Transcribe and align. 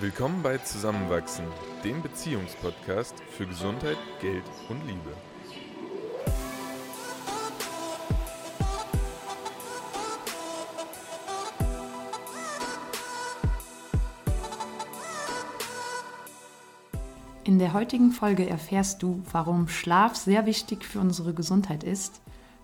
Willkommen 0.00 0.44
bei 0.44 0.58
Zusammenwachsen, 0.58 1.44
dem 1.82 2.00
Beziehungspodcast 2.02 3.16
für 3.36 3.48
Gesundheit, 3.48 3.96
Geld 4.20 4.44
und 4.68 4.80
Liebe. 4.86 5.12
In 17.42 17.58
der 17.58 17.72
heutigen 17.72 18.12
Folge 18.12 18.48
erfährst 18.48 19.02
du, 19.02 19.20
warum 19.32 19.66
Schlaf 19.66 20.14
sehr 20.14 20.46
wichtig 20.46 20.84
für 20.84 21.00
unsere 21.00 21.34
Gesundheit 21.34 21.82
ist, 21.82 22.20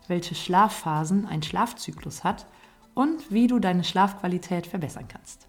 welche 0.06 0.36
Schlafphasen 0.36 1.26
ein 1.26 1.42
Schlafzyklus 1.42 2.22
hat 2.22 2.46
und 2.94 3.32
wie 3.32 3.48
du 3.48 3.58
deine 3.58 3.82
Schlafqualität 3.82 4.68
verbessern 4.68 5.08
kannst. 5.08 5.43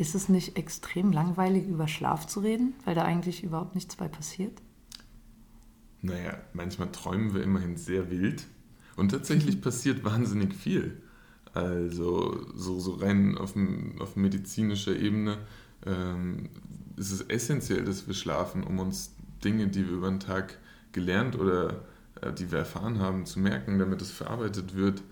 Ist 0.00 0.14
es 0.14 0.30
nicht 0.30 0.56
extrem 0.56 1.12
langweilig, 1.12 1.68
über 1.68 1.86
Schlaf 1.86 2.26
zu 2.26 2.40
reden, 2.40 2.72
weil 2.86 2.94
da 2.94 3.02
eigentlich 3.02 3.44
überhaupt 3.44 3.74
nichts 3.74 3.96
bei 3.96 4.08
passiert? 4.08 4.62
Naja, 6.00 6.38
manchmal 6.54 6.90
träumen 6.90 7.34
wir 7.34 7.42
immerhin 7.42 7.76
sehr 7.76 8.10
wild 8.10 8.46
und 8.96 9.10
tatsächlich 9.10 9.60
passiert 9.60 10.02
wahnsinnig 10.02 10.54
viel. 10.54 11.02
Also 11.52 12.46
so, 12.54 12.80
so 12.80 12.92
rein 12.94 13.36
auf, 13.36 13.52
auf 13.98 14.16
medizinischer 14.16 14.96
Ebene 14.96 15.36
ähm, 15.84 16.48
ist 16.96 17.12
es 17.12 17.20
essentiell, 17.20 17.84
dass 17.84 18.06
wir 18.06 18.14
schlafen, 18.14 18.64
um 18.64 18.78
uns 18.78 19.14
Dinge, 19.44 19.68
die 19.68 19.86
wir 19.86 19.98
über 19.98 20.08
den 20.08 20.20
Tag 20.20 20.56
gelernt 20.92 21.38
oder 21.38 21.84
äh, 22.22 22.32
die 22.32 22.50
wir 22.50 22.60
erfahren 22.60 23.00
haben, 23.00 23.26
zu 23.26 23.38
merken, 23.38 23.78
damit 23.78 24.00
es 24.00 24.10
verarbeitet 24.10 24.74
wird. 24.74 25.02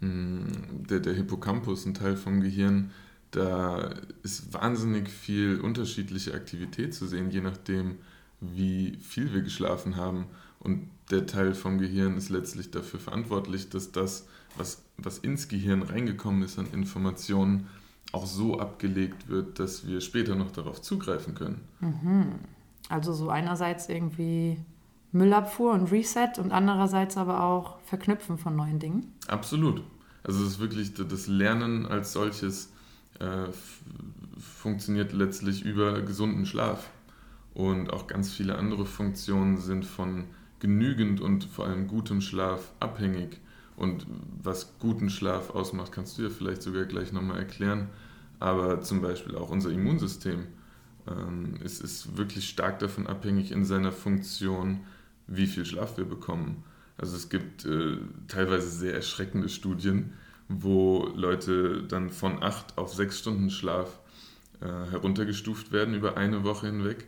Mm, 0.00 0.46
der, 0.90 0.98
der 0.98 1.14
Hippocampus, 1.14 1.86
ein 1.86 1.94
Teil 1.94 2.16
vom 2.16 2.40
Gehirn, 2.40 2.90
da 3.36 3.90
ist 4.22 4.54
wahnsinnig 4.54 5.10
viel 5.10 5.60
unterschiedliche 5.60 6.32
Aktivität 6.32 6.94
zu 6.94 7.06
sehen, 7.06 7.30
je 7.30 7.42
nachdem, 7.42 7.96
wie 8.40 8.96
viel 9.02 9.34
wir 9.34 9.42
geschlafen 9.42 9.96
haben. 9.96 10.24
Und 10.58 10.88
der 11.10 11.26
Teil 11.26 11.52
vom 11.52 11.76
Gehirn 11.76 12.16
ist 12.16 12.30
letztlich 12.30 12.70
dafür 12.70 12.98
verantwortlich, 12.98 13.68
dass 13.68 13.92
das, 13.92 14.26
was, 14.56 14.82
was 14.96 15.18
ins 15.18 15.48
Gehirn 15.48 15.82
reingekommen 15.82 16.42
ist 16.42 16.58
an 16.58 16.66
Informationen, 16.72 17.68
auch 18.12 18.24
so 18.24 18.58
abgelegt 18.58 19.28
wird, 19.28 19.58
dass 19.58 19.86
wir 19.86 20.00
später 20.00 20.34
noch 20.34 20.50
darauf 20.50 20.80
zugreifen 20.80 21.34
können. 21.34 21.60
Mhm. 21.80 22.38
Also 22.88 23.12
so 23.12 23.28
einerseits 23.28 23.90
irgendwie 23.90 24.56
Müllabfuhr 25.12 25.74
und 25.74 25.92
Reset 25.92 26.38
und 26.38 26.52
andererseits 26.52 27.18
aber 27.18 27.42
auch 27.42 27.80
Verknüpfen 27.80 28.38
von 28.38 28.56
neuen 28.56 28.78
Dingen. 28.78 29.12
Absolut. 29.26 29.82
Also 30.22 30.42
es 30.42 30.52
ist 30.52 30.58
wirklich 30.58 30.94
das 30.94 31.26
Lernen 31.26 31.84
als 31.84 32.14
solches 32.14 32.70
äh, 33.20 33.48
funktioniert 34.38 35.12
letztlich 35.12 35.64
über 35.64 36.02
gesunden 36.02 36.46
Schlaf. 36.46 36.90
Und 37.54 37.90
auch 37.92 38.06
ganz 38.06 38.32
viele 38.32 38.56
andere 38.56 38.84
Funktionen 38.84 39.56
sind 39.56 39.86
von 39.86 40.24
genügend 40.60 41.20
und 41.20 41.44
vor 41.44 41.66
allem 41.66 41.88
gutem 41.88 42.20
Schlaf 42.20 42.72
abhängig. 42.80 43.40
Und 43.76 44.06
was 44.42 44.78
guten 44.78 45.10
Schlaf 45.10 45.50
ausmacht, 45.50 45.92
kannst 45.92 46.18
du 46.18 46.22
ja 46.22 46.30
vielleicht 46.30 46.62
sogar 46.62 46.84
gleich 46.84 47.12
nochmal 47.12 47.38
erklären. 47.38 47.88
Aber 48.40 48.82
zum 48.82 49.00
Beispiel 49.00 49.34
auch 49.36 49.50
unser 49.50 49.70
Immunsystem 49.70 50.46
ähm, 51.08 51.54
ist, 51.62 51.80
ist 51.80 52.16
wirklich 52.16 52.48
stark 52.48 52.78
davon 52.78 53.06
abhängig 53.06 53.52
in 53.52 53.64
seiner 53.64 53.92
Funktion, 53.92 54.80
wie 55.26 55.46
viel 55.46 55.64
Schlaf 55.64 55.96
wir 55.96 56.04
bekommen. 56.04 56.62
Also 56.98 57.16
es 57.16 57.28
gibt 57.28 57.64
äh, 57.64 57.98
teilweise 58.28 58.68
sehr 58.68 58.94
erschreckende 58.94 59.48
Studien, 59.48 60.12
wo 60.48 61.10
Leute 61.14 61.82
dann 61.82 62.10
von 62.10 62.42
acht 62.42 62.78
auf 62.78 62.94
sechs 62.94 63.18
Stunden 63.18 63.50
Schlaf 63.50 63.98
äh, 64.60 64.66
heruntergestuft 64.90 65.72
werden 65.72 65.94
über 65.94 66.16
eine 66.16 66.44
Woche 66.44 66.66
hinweg. 66.66 67.06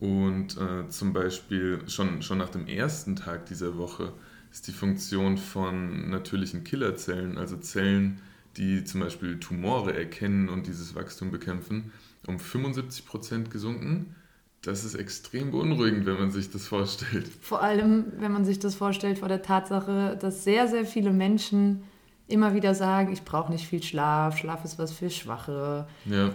Und 0.00 0.56
äh, 0.58 0.88
zum 0.88 1.12
Beispiel 1.12 1.80
schon, 1.88 2.22
schon 2.22 2.38
nach 2.38 2.50
dem 2.50 2.66
ersten 2.66 3.16
Tag 3.16 3.46
dieser 3.46 3.78
Woche 3.78 4.12
ist 4.50 4.66
die 4.66 4.72
Funktion 4.72 5.38
von 5.38 6.10
natürlichen 6.10 6.64
Killerzellen, 6.64 7.38
also 7.38 7.56
Zellen, 7.56 8.20
die 8.56 8.84
zum 8.84 9.00
Beispiel 9.00 9.40
Tumore 9.40 9.96
erkennen 9.96 10.48
und 10.48 10.66
dieses 10.66 10.94
Wachstum 10.94 11.30
bekämpfen, 11.30 11.92
um 12.26 12.38
75 12.38 13.06
Prozent 13.06 13.50
gesunken. 13.50 14.14
Das 14.62 14.84
ist 14.84 14.94
extrem 14.94 15.50
beunruhigend, 15.50 16.06
wenn 16.06 16.18
man 16.18 16.30
sich 16.30 16.50
das 16.50 16.66
vorstellt. 16.66 17.28
Vor 17.40 17.62
allem, 17.62 18.12
wenn 18.18 18.32
man 18.32 18.44
sich 18.44 18.58
das 18.58 18.74
vorstellt 18.74 19.18
vor 19.18 19.28
der 19.28 19.42
Tatsache, 19.42 20.16
dass 20.20 20.44
sehr, 20.44 20.68
sehr 20.68 20.86
viele 20.86 21.12
Menschen 21.12 21.82
immer 22.26 22.54
wieder 22.54 22.74
sagen, 22.74 23.12
ich 23.12 23.22
brauche 23.22 23.52
nicht 23.52 23.66
viel 23.66 23.82
Schlaf, 23.82 24.38
Schlaf 24.38 24.64
ist 24.64 24.78
was 24.78 24.92
für 24.92 25.10
Schwache. 25.10 25.86
Ja. 26.06 26.30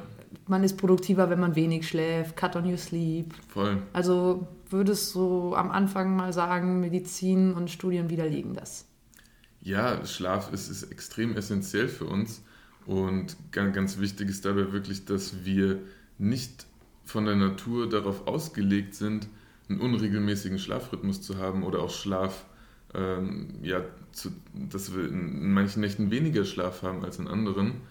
Man 0.48 0.64
ist 0.64 0.78
produktiver, 0.78 1.30
wenn 1.30 1.40
man 1.40 1.56
wenig 1.56 1.88
schläft, 1.88 2.36
cut 2.36 2.56
on 2.56 2.70
your 2.70 2.78
sleep. 2.78 3.34
Voll. 3.48 3.82
Also 3.94 4.48
würdest 4.70 5.16
du 5.16 5.56
am 5.56 5.72
Anfang 5.72 6.16
mal 6.16 6.34
sagen, 6.34 6.80
Medizin 6.80 7.54
und 7.54 7.72
Studien 7.72 8.10
widerlegen 8.10 8.54
das? 8.54 8.86
Ja, 9.62 10.06
Schlaf 10.06 10.54
ist, 10.54 10.70
ist 10.70 10.84
extrem 10.84 11.36
essentiell 11.36 11.88
für 11.88 12.06
uns 12.06 12.44
und 12.86 13.36
ganz, 13.52 13.76
ganz 13.76 14.00
wichtig 14.00 14.30
ist 14.30 14.46
dabei 14.46 14.72
wirklich, 14.72 15.06
dass 15.06 15.44
wir 15.44 15.80
nicht 16.18 16.66
von 17.04 17.26
der 17.26 17.36
Natur 17.36 17.90
darauf 17.90 18.28
ausgelegt 18.28 18.94
sind, 18.94 19.28
einen 19.68 19.82
unregelmäßigen 19.82 20.60
Schlafrhythmus 20.60 21.22
zu 21.22 21.38
haben 21.38 21.64
oder 21.64 21.80
auch 21.80 21.90
Schlaf 21.90 22.46
ähm, 22.94 23.60
ja, 23.62 23.84
zu, 24.12 24.32
dass 24.54 24.96
wir 24.96 25.10
in 25.10 25.54
manchen 25.54 25.82
Nächten 25.82 26.12
weniger 26.12 26.46
Schlaf 26.46 26.82
haben 26.84 27.04
als 27.04 27.20
in 27.20 27.28
anderen. 27.28 27.82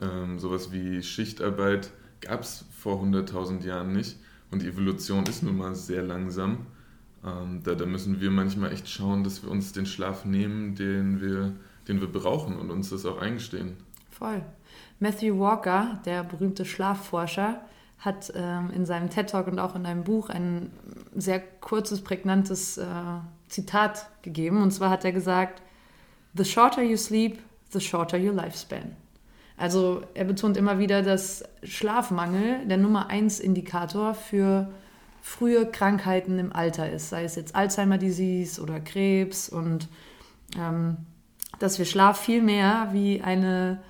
Ähm, 0.00 0.38
sowas 0.38 0.72
wie 0.72 1.02
Schichtarbeit 1.02 1.90
gab 2.20 2.42
es 2.42 2.64
vor 2.70 3.02
100.000 3.02 3.64
Jahren 3.64 3.92
nicht 3.92 4.16
und 4.50 4.62
die 4.62 4.68
Evolution 4.68 5.24
ist 5.26 5.42
nun 5.42 5.56
mal 5.56 5.74
sehr 5.74 6.02
langsam. 6.02 6.66
Ähm, 7.24 7.60
da, 7.64 7.74
da 7.74 7.86
müssen 7.86 8.20
wir 8.20 8.30
manchmal 8.30 8.72
echt 8.72 8.88
schauen, 8.88 9.24
dass 9.24 9.42
wir 9.42 9.50
uns 9.50 9.72
den 9.72 9.86
Schlaf 9.86 10.24
nehmen, 10.24 10.74
den 10.74 11.20
wir, 11.20 11.52
den 11.88 12.00
wir 12.00 12.10
brauchen 12.10 12.56
und 12.56 12.70
uns 12.70 12.90
das 12.90 13.04
auch 13.06 13.18
eingestehen. 13.18 13.76
Voll. 14.10 14.42
Matthew 15.00 15.38
Walker, 15.38 16.00
der 16.04 16.24
berühmte 16.24 16.64
Schlafforscher, 16.64 17.60
hat 17.98 18.32
ähm, 18.34 18.70
in 18.70 18.86
seinem 18.86 19.10
TED-Talk 19.10 19.48
und 19.48 19.58
auch 19.58 19.74
in 19.74 19.84
einem 19.84 20.04
Buch 20.04 20.30
ein 20.30 20.70
sehr 21.14 21.40
kurzes, 21.40 22.00
prägnantes 22.02 22.78
äh, 22.78 22.84
Zitat 23.48 24.08
gegeben. 24.22 24.62
Und 24.62 24.70
zwar 24.70 24.90
hat 24.90 25.04
er 25.04 25.12
gesagt, 25.12 25.62
The 26.34 26.44
shorter 26.44 26.82
you 26.82 26.96
sleep, 26.96 27.38
the 27.70 27.80
shorter 27.80 28.18
your 28.18 28.32
lifespan. 28.32 28.94
Also 29.56 30.02
er 30.14 30.24
betont 30.24 30.56
immer 30.56 30.78
wieder, 30.78 31.02
dass 31.02 31.42
Schlafmangel 31.64 32.66
der 32.66 32.76
Nummer 32.76 33.08
eins 33.08 33.40
Indikator 33.40 34.14
für 34.14 34.72
frühe 35.20 35.66
Krankheiten 35.66 36.38
im 36.38 36.52
Alter 36.52 36.90
ist, 36.90 37.10
sei 37.10 37.24
es 37.24 37.34
jetzt 37.34 37.56
Alzheimer-Disease 37.56 38.62
oder 38.62 38.78
Krebs 38.78 39.48
und 39.48 39.88
ähm, 40.56 40.98
dass 41.58 41.78
wir 41.78 41.86
Schlaf 41.86 42.20
viel 42.20 42.40
mehr 42.40 42.90
wie 42.92 43.20
eine 43.20 43.80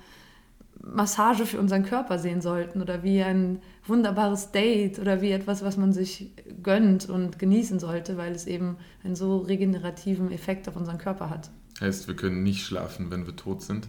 Massage 0.81 1.45
für 1.45 1.59
unseren 1.59 1.83
Körper 1.83 2.19
sehen 2.19 2.41
sollten 2.41 2.81
oder 2.81 3.03
wie 3.03 3.21
ein 3.21 3.59
wunderbares 3.85 4.51
Date 4.51 4.99
oder 4.99 5.21
wie 5.21 5.31
etwas, 5.31 5.63
was 5.63 5.77
man 5.77 5.93
sich 5.93 6.31
gönnt 6.63 7.09
und 7.09 7.37
genießen 7.37 7.79
sollte, 7.79 8.17
weil 8.17 8.31
es 8.31 8.47
eben 8.47 8.77
einen 9.03 9.15
so 9.15 9.39
regenerativen 9.39 10.31
Effekt 10.31 10.67
auf 10.69 10.75
unseren 10.75 10.97
Körper 10.97 11.29
hat. 11.29 11.49
Heißt, 11.81 12.07
wir 12.07 12.15
können 12.15 12.43
nicht 12.43 12.65
schlafen, 12.65 13.11
wenn 13.11 13.25
wir 13.25 13.35
tot 13.35 13.61
sind? 13.61 13.87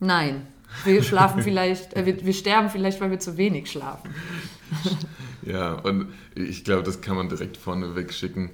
Nein, 0.00 0.46
wir 0.84 1.02
schlafen 1.02 1.42
vielleicht, 1.42 1.94
äh, 1.94 2.06
wir, 2.06 2.24
wir 2.24 2.32
sterben 2.32 2.70
vielleicht, 2.70 3.00
weil 3.00 3.10
wir 3.10 3.18
zu 3.18 3.36
wenig 3.36 3.70
schlafen. 3.70 4.10
ja, 5.42 5.74
und 5.74 6.08
ich 6.34 6.64
glaube, 6.64 6.82
das 6.82 7.00
kann 7.00 7.16
man 7.16 7.28
direkt 7.28 7.56
vorneweg 7.56 8.12
schicken. 8.12 8.50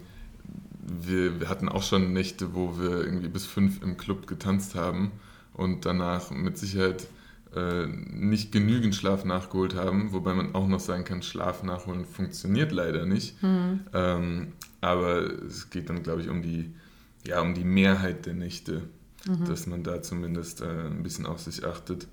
Wir, 0.80 1.40
wir 1.40 1.48
hatten 1.48 1.68
auch 1.68 1.82
schon 1.82 2.12
Nächte, 2.14 2.54
wo 2.54 2.78
wir 2.78 3.04
irgendwie 3.04 3.28
bis 3.28 3.44
fünf 3.44 3.82
im 3.82 3.98
Club 3.98 4.26
getanzt 4.26 4.74
haben 4.74 5.12
und 5.52 5.84
danach 5.84 6.30
mit 6.30 6.56
Sicherheit 6.56 7.08
nicht 7.54 8.52
genügend 8.52 8.94
Schlaf 8.94 9.24
nachgeholt 9.24 9.74
haben, 9.74 10.12
wobei 10.12 10.34
man 10.34 10.54
auch 10.54 10.68
noch 10.68 10.80
sagen 10.80 11.04
kann, 11.04 11.22
Schlaf 11.22 11.62
nachholen 11.62 12.04
funktioniert 12.04 12.72
leider 12.72 13.06
nicht. 13.06 13.42
Mhm. 13.42 13.80
Ähm, 13.94 14.52
aber 14.80 15.22
es 15.44 15.70
geht 15.70 15.88
dann, 15.88 16.02
glaube 16.02 16.22
ich, 16.22 16.28
um 16.28 16.42
die, 16.42 16.74
ja, 17.26 17.40
um 17.40 17.54
die 17.54 17.64
Mehrheit 17.64 18.26
der 18.26 18.34
Nächte, 18.34 18.82
mhm. 19.26 19.44
dass 19.46 19.66
man 19.66 19.82
da 19.82 20.02
zumindest 20.02 20.60
äh, 20.60 20.86
ein 20.86 21.02
bisschen 21.02 21.26
auf 21.26 21.40
sich 21.40 21.64
achtet. 21.64 22.06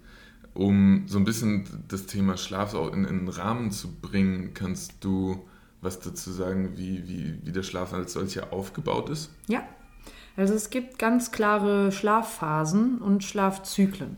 Um 0.53 1.03
so 1.07 1.17
ein 1.17 1.25
bisschen 1.25 1.67
das 1.89 2.05
Thema 2.05 2.37
Schlaf 2.37 2.73
auch 2.73 2.93
in, 2.93 3.03
in 3.03 3.19
den 3.19 3.27
Rahmen 3.27 3.71
zu 3.71 3.91
bringen, 3.91 4.53
kannst 4.53 5.03
du 5.03 5.45
was 5.81 5.99
dazu 5.99 6.31
sagen, 6.31 6.77
wie, 6.77 7.07
wie, 7.07 7.39
wie 7.43 7.51
der 7.51 7.63
Schlaf 7.63 7.93
als 7.93 8.13
solcher 8.13 8.53
aufgebaut 8.53 9.09
ist? 9.09 9.31
Ja, 9.47 9.63
also 10.37 10.53
es 10.53 10.69
gibt 10.69 10.97
ganz 10.97 11.31
klare 11.31 11.91
Schlafphasen 11.91 12.99
und 12.99 13.23
Schlafzyklen. 13.23 14.17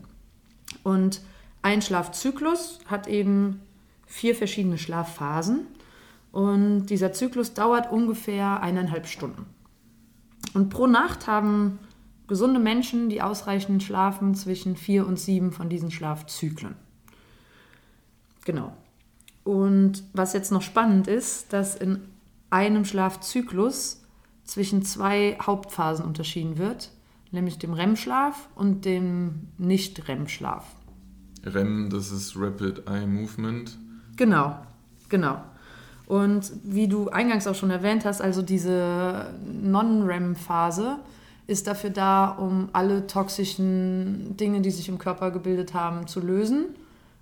Und 0.88 1.20
ein 1.60 1.82
Schlafzyklus 1.82 2.78
hat 2.86 3.08
eben 3.08 3.60
vier 4.06 4.34
verschiedene 4.34 4.78
Schlafphasen 4.78 5.66
und 6.32 6.86
dieser 6.86 7.12
Zyklus 7.12 7.52
dauert 7.52 7.92
ungefähr 7.92 8.62
eineinhalb 8.62 9.06
Stunden. 9.06 9.44
Und 10.54 10.70
pro 10.70 10.86
Nacht 10.86 11.26
haben 11.26 11.78
gesunde 12.26 12.58
Menschen, 12.58 13.10
die 13.10 13.20
ausreichend 13.20 13.82
schlafen, 13.82 14.34
zwischen 14.34 14.76
vier 14.76 15.06
und 15.06 15.18
sieben 15.18 15.52
von 15.52 15.68
diesen 15.68 15.90
Schlafzyklen. 15.90 16.74
Genau. 18.46 18.72
Und 19.44 20.04
was 20.14 20.32
jetzt 20.32 20.52
noch 20.52 20.62
spannend 20.62 21.06
ist, 21.06 21.52
dass 21.52 21.76
in 21.76 22.00
einem 22.48 22.86
Schlafzyklus 22.86 24.06
zwischen 24.44 24.82
zwei 24.82 25.36
Hauptphasen 25.38 26.06
unterschieden 26.06 26.56
wird, 26.56 26.92
nämlich 27.30 27.58
dem 27.58 27.74
REM-Schlaf 27.74 28.48
und 28.54 28.86
dem 28.86 29.48
Nicht-REM-Schlaf. 29.58 30.77
REM, 31.54 31.90
das 31.90 32.10
ist 32.10 32.34
Rapid 32.36 32.88
Eye 32.88 33.06
Movement. 33.06 33.76
Genau, 34.16 34.56
genau. 35.08 35.40
Und 36.06 36.52
wie 36.64 36.88
du 36.88 37.08
eingangs 37.10 37.46
auch 37.46 37.54
schon 37.54 37.70
erwähnt 37.70 38.04
hast, 38.04 38.20
also 38.22 38.40
diese 38.42 39.26
Non-REM-Phase 39.44 40.96
ist 41.46 41.66
dafür 41.66 41.90
da, 41.90 42.30
um 42.30 42.68
alle 42.72 43.06
toxischen 43.06 44.36
Dinge, 44.36 44.60
die 44.60 44.70
sich 44.70 44.88
im 44.88 44.98
Körper 44.98 45.30
gebildet 45.30 45.74
haben, 45.74 46.06
zu 46.06 46.20
lösen 46.20 46.66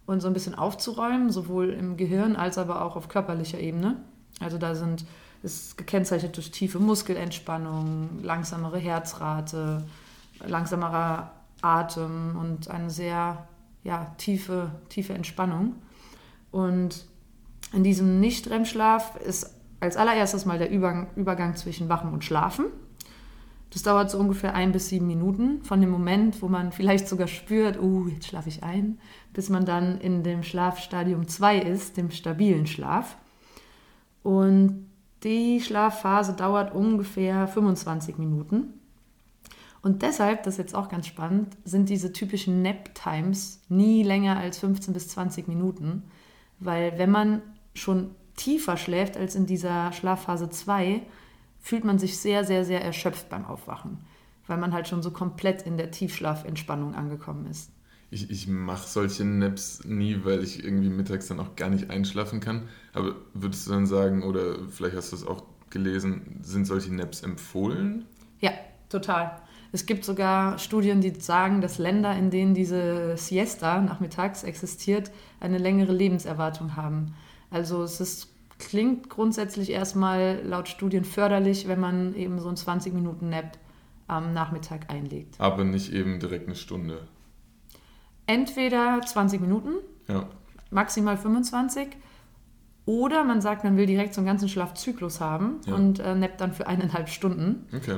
und 0.06 0.20
so 0.20 0.28
ein 0.28 0.34
bisschen 0.34 0.54
aufzuräumen, 0.54 1.30
sowohl 1.30 1.70
im 1.70 1.96
Gehirn 1.96 2.36
als 2.36 2.58
aber 2.58 2.82
auch 2.82 2.96
auf 2.96 3.08
körperlicher 3.08 3.58
Ebene. 3.58 3.96
Also 4.40 4.58
da 4.58 4.74
sind 4.74 5.04
ist 5.42 5.78
gekennzeichnet 5.78 6.36
durch 6.36 6.50
tiefe 6.50 6.78
Muskelentspannung, 6.78 8.22
langsamere 8.22 8.78
Herzrate, 8.78 9.84
langsamerer 10.44 11.30
Atem 11.62 12.36
und 12.36 12.68
eine 12.68 12.90
sehr 12.90 13.46
ja, 13.86 14.14
tiefe, 14.18 14.72
tiefe 14.88 15.14
Entspannung. 15.14 15.76
Und 16.50 17.06
in 17.72 17.84
diesem 17.84 18.20
Nicht-REM-Schlaf 18.20 19.16
ist 19.16 19.54
als 19.80 19.96
allererstes 19.96 20.44
mal 20.44 20.58
der 20.58 20.70
Übergang, 20.70 21.08
Übergang 21.14 21.54
zwischen 21.54 21.88
Wachen 21.88 22.12
und 22.12 22.24
Schlafen. 22.24 22.66
Das 23.70 23.82
dauert 23.82 24.10
so 24.10 24.18
ungefähr 24.18 24.54
ein 24.54 24.72
bis 24.72 24.88
sieben 24.88 25.06
Minuten 25.06 25.62
von 25.62 25.80
dem 25.80 25.90
Moment, 25.90 26.40
wo 26.42 26.48
man 26.48 26.72
vielleicht 26.72 27.08
sogar 27.08 27.26
spürt, 27.28 27.80
oh, 27.80 28.06
jetzt 28.08 28.28
schlafe 28.28 28.48
ich 28.48 28.62
ein, 28.62 28.98
bis 29.32 29.50
man 29.50 29.64
dann 29.64 29.98
in 29.98 30.22
dem 30.22 30.42
Schlafstadium 30.42 31.28
2 31.28 31.58
ist, 31.58 31.96
dem 31.96 32.10
stabilen 32.10 32.66
Schlaf. 32.66 33.16
Und 34.22 34.86
die 35.22 35.60
Schlafphase 35.60 36.32
dauert 36.32 36.74
ungefähr 36.74 37.46
25 37.46 38.18
Minuten. 38.18 38.74
Und 39.86 40.02
deshalb, 40.02 40.42
das 40.42 40.54
ist 40.54 40.58
jetzt 40.58 40.74
auch 40.74 40.88
ganz 40.88 41.06
spannend, 41.06 41.56
sind 41.64 41.88
diese 41.88 42.12
typischen 42.12 42.60
Nap-Times 42.60 43.60
nie 43.68 44.02
länger 44.02 44.36
als 44.36 44.58
15 44.58 44.92
bis 44.92 45.06
20 45.10 45.46
Minuten, 45.46 46.02
weil 46.58 46.98
wenn 46.98 47.12
man 47.12 47.40
schon 47.72 48.10
tiefer 48.34 48.78
schläft 48.78 49.16
als 49.16 49.36
in 49.36 49.46
dieser 49.46 49.92
Schlafphase 49.92 50.50
2, 50.50 51.02
fühlt 51.60 51.84
man 51.84 52.00
sich 52.00 52.18
sehr, 52.18 52.42
sehr, 52.42 52.64
sehr 52.64 52.82
erschöpft 52.82 53.28
beim 53.28 53.44
Aufwachen, 53.44 53.98
weil 54.48 54.58
man 54.58 54.72
halt 54.72 54.88
schon 54.88 55.04
so 55.04 55.12
komplett 55.12 55.62
in 55.62 55.76
der 55.76 55.92
Tiefschlafentspannung 55.92 56.96
angekommen 56.96 57.46
ist. 57.46 57.70
Ich, 58.10 58.28
ich 58.28 58.48
mache 58.48 58.88
solche 58.88 59.24
Naps 59.24 59.84
nie, 59.84 60.24
weil 60.24 60.42
ich 60.42 60.64
irgendwie 60.64 60.90
mittags 60.90 61.28
dann 61.28 61.38
auch 61.38 61.54
gar 61.54 61.70
nicht 61.70 61.90
einschlafen 61.90 62.40
kann. 62.40 62.68
Aber 62.92 63.14
würdest 63.34 63.68
du 63.68 63.70
dann 63.70 63.86
sagen, 63.86 64.24
oder 64.24 64.68
vielleicht 64.68 64.96
hast 64.96 65.12
du 65.12 65.16
es 65.16 65.24
auch 65.24 65.44
gelesen, 65.70 66.40
sind 66.42 66.64
solche 66.64 66.92
Naps 66.92 67.22
empfohlen? 67.22 68.04
Ja, 68.40 68.50
total. 68.88 69.45
Es 69.76 69.84
gibt 69.84 70.06
sogar 70.06 70.58
Studien, 70.58 71.02
die 71.02 71.10
sagen, 71.20 71.60
dass 71.60 71.76
Länder, 71.76 72.16
in 72.16 72.30
denen 72.30 72.54
diese 72.54 73.18
Siesta 73.18 73.82
nachmittags 73.82 74.42
existiert, 74.42 75.10
eine 75.38 75.58
längere 75.58 75.92
Lebenserwartung 75.92 76.76
haben. 76.76 77.14
Also 77.50 77.82
es 77.82 78.00
ist, 78.00 78.32
klingt 78.58 79.10
grundsätzlich 79.10 79.68
erstmal 79.68 80.40
laut 80.42 80.68
Studien 80.68 81.04
förderlich, 81.04 81.68
wenn 81.68 81.78
man 81.78 82.14
eben 82.14 82.38
so 82.38 82.48
einen 82.48 82.56
20 82.56 82.94
Minuten 82.94 83.28
Nap 83.28 83.58
am 84.06 84.32
Nachmittag 84.32 84.90
einlegt. 84.90 85.38
Aber 85.38 85.62
nicht 85.62 85.92
eben 85.92 86.20
direkt 86.20 86.46
eine 86.46 86.56
Stunde. 86.56 87.06
Entweder 88.24 89.02
20 89.04 89.42
Minuten, 89.42 89.72
ja. 90.08 90.26
maximal 90.70 91.18
25, 91.18 91.88
oder 92.86 93.24
man 93.24 93.42
sagt, 93.42 93.62
man 93.62 93.76
will 93.76 93.84
direkt 93.84 94.14
so 94.14 94.22
einen 94.22 94.26
ganzen 94.26 94.48
Schlafzyklus 94.48 95.20
haben 95.20 95.60
ja. 95.66 95.74
und 95.74 95.98
äh, 95.98 96.14
nappt 96.14 96.40
dann 96.40 96.54
für 96.54 96.66
eineinhalb 96.66 97.10
Stunden. 97.10 97.66
Okay. 97.76 97.96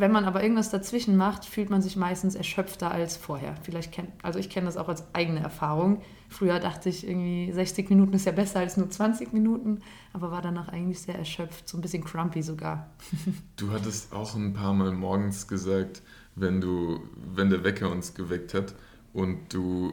Wenn 0.00 0.12
man 0.12 0.24
aber 0.24 0.42
irgendwas 0.42 0.70
dazwischen 0.70 1.18
macht, 1.18 1.44
fühlt 1.44 1.68
man 1.68 1.82
sich 1.82 1.94
meistens 1.94 2.34
erschöpfter 2.34 2.90
als 2.90 3.18
vorher. 3.18 3.54
Vielleicht 3.62 3.92
kennt, 3.92 4.08
also 4.22 4.38
ich 4.38 4.48
kenne 4.48 4.64
das 4.64 4.78
auch 4.78 4.88
als 4.88 5.04
eigene 5.12 5.40
Erfahrung. 5.40 6.00
Früher 6.30 6.58
dachte 6.58 6.88
ich 6.88 7.06
irgendwie 7.06 7.52
60 7.52 7.90
Minuten 7.90 8.14
ist 8.14 8.24
ja 8.24 8.32
besser 8.32 8.60
als 8.60 8.78
nur 8.78 8.88
20 8.88 9.34
Minuten, 9.34 9.82
aber 10.14 10.30
war 10.30 10.40
danach 10.40 10.68
eigentlich 10.68 11.00
sehr 11.00 11.16
erschöpft, 11.16 11.68
so 11.68 11.76
ein 11.76 11.82
bisschen 11.82 12.02
crumpy 12.02 12.42
sogar. 12.42 12.90
Du 13.56 13.72
hattest 13.72 14.14
auch 14.14 14.34
ein 14.34 14.54
paar 14.54 14.72
Mal 14.72 14.92
morgens 14.92 15.46
gesagt, 15.46 16.00
wenn 16.34 16.62
du, 16.62 17.00
wenn 17.34 17.50
der 17.50 17.62
Wecker 17.62 17.90
uns 17.90 18.14
geweckt 18.14 18.54
hat 18.54 18.74
und 19.12 19.52
du 19.52 19.92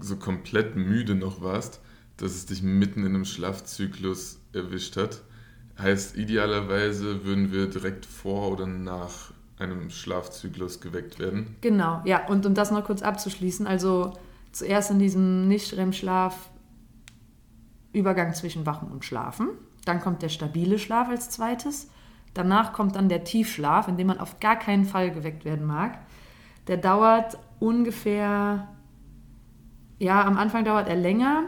so 0.00 0.16
komplett 0.16 0.76
müde 0.76 1.14
noch 1.14 1.40
warst, 1.40 1.80
dass 2.18 2.32
es 2.32 2.44
dich 2.44 2.62
mitten 2.62 3.06
in 3.06 3.14
einem 3.14 3.24
Schlafzyklus 3.24 4.38
erwischt 4.52 4.98
hat. 4.98 5.22
Heißt, 5.80 6.16
idealerweise 6.16 7.24
würden 7.24 7.52
wir 7.52 7.66
direkt 7.68 8.06
vor 8.06 8.52
oder 8.52 8.66
nach 8.66 9.32
einem 9.58 9.90
Schlafzyklus 9.90 10.80
geweckt 10.80 11.18
werden. 11.18 11.56
Genau, 11.60 12.02
ja. 12.04 12.26
Und 12.28 12.46
um 12.46 12.54
das 12.54 12.70
noch 12.70 12.84
kurz 12.84 13.02
abzuschließen, 13.02 13.66
also 13.66 14.14
zuerst 14.52 14.90
in 14.90 14.98
diesem 14.98 15.48
Nicht-REM-Schlaf 15.48 16.50
Übergang 17.92 18.34
zwischen 18.34 18.66
Wachen 18.66 18.90
und 18.90 19.04
Schlafen. 19.04 19.48
Dann 19.84 20.00
kommt 20.00 20.22
der 20.22 20.28
stabile 20.28 20.78
Schlaf 20.78 21.08
als 21.08 21.30
zweites. 21.30 21.90
Danach 22.34 22.72
kommt 22.72 22.94
dann 22.94 23.08
der 23.08 23.24
Tiefschlaf, 23.24 23.88
in 23.88 23.96
dem 23.96 24.06
man 24.06 24.20
auf 24.20 24.38
gar 24.38 24.56
keinen 24.56 24.84
Fall 24.84 25.10
geweckt 25.10 25.44
werden 25.44 25.66
mag. 25.66 25.98
Der 26.68 26.76
dauert 26.76 27.38
ungefähr, 27.58 28.68
ja, 29.98 30.24
am 30.24 30.36
Anfang 30.38 30.64
dauert 30.64 30.88
er 30.88 30.96
länger 30.96 31.46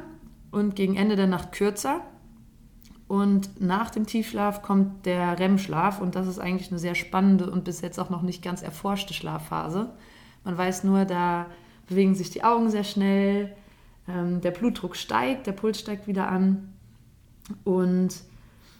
und 0.50 0.74
gegen 0.74 0.96
Ende 0.96 1.14
der 1.14 1.28
Nacht 1.28 1.52
kürzer. 1.52 2.00
Und 3.12 3.60
nach 3.60 3.90
dem 3.90 4.06
Tiefschlaf 4.06 4.62
kommt 4.62 5.04
der 5.04 5.38
REM-Schlaf 5.38 6.00
und 6.00 6.14
das 6.14 6.26
ist 6.26 6.38
eigentlich 6.38 6.70
eine 6.70 6.78
sehr 6.78 6.94
spannende 6.94 7.50
und 7.50 7.62
bis 7.62 7.82
jetzt 7.82 8.00
auch 8.00 8.08
noch 8.08 8.22
nicht 8.22 8.42
ganz 8.42 8.62
erforschte 8.62 9.12
Schlafphase. 9.12 9.90
Man 10.44 10.56
weiß 10.56 10.84
nur, 10.84 11.04
da 11.04 11.44
bewegen 11.86 12.14
sich 12.14 12.30
die 12.30 12.42
Augen 12.42 12.70
sehr 12.70 12.84
schnell, 12.84 13.54
ähm, 14.08 14.40
der 14.40 14.50
Blutdruck 14.50 14.96
steigt, 14.96 15.46
der 15.46 15.52
Puls 15.52 15.78
steigt 15.78 16.06
wieder 16.06 16.30
an 16.30 16.72
und 17.64 18.22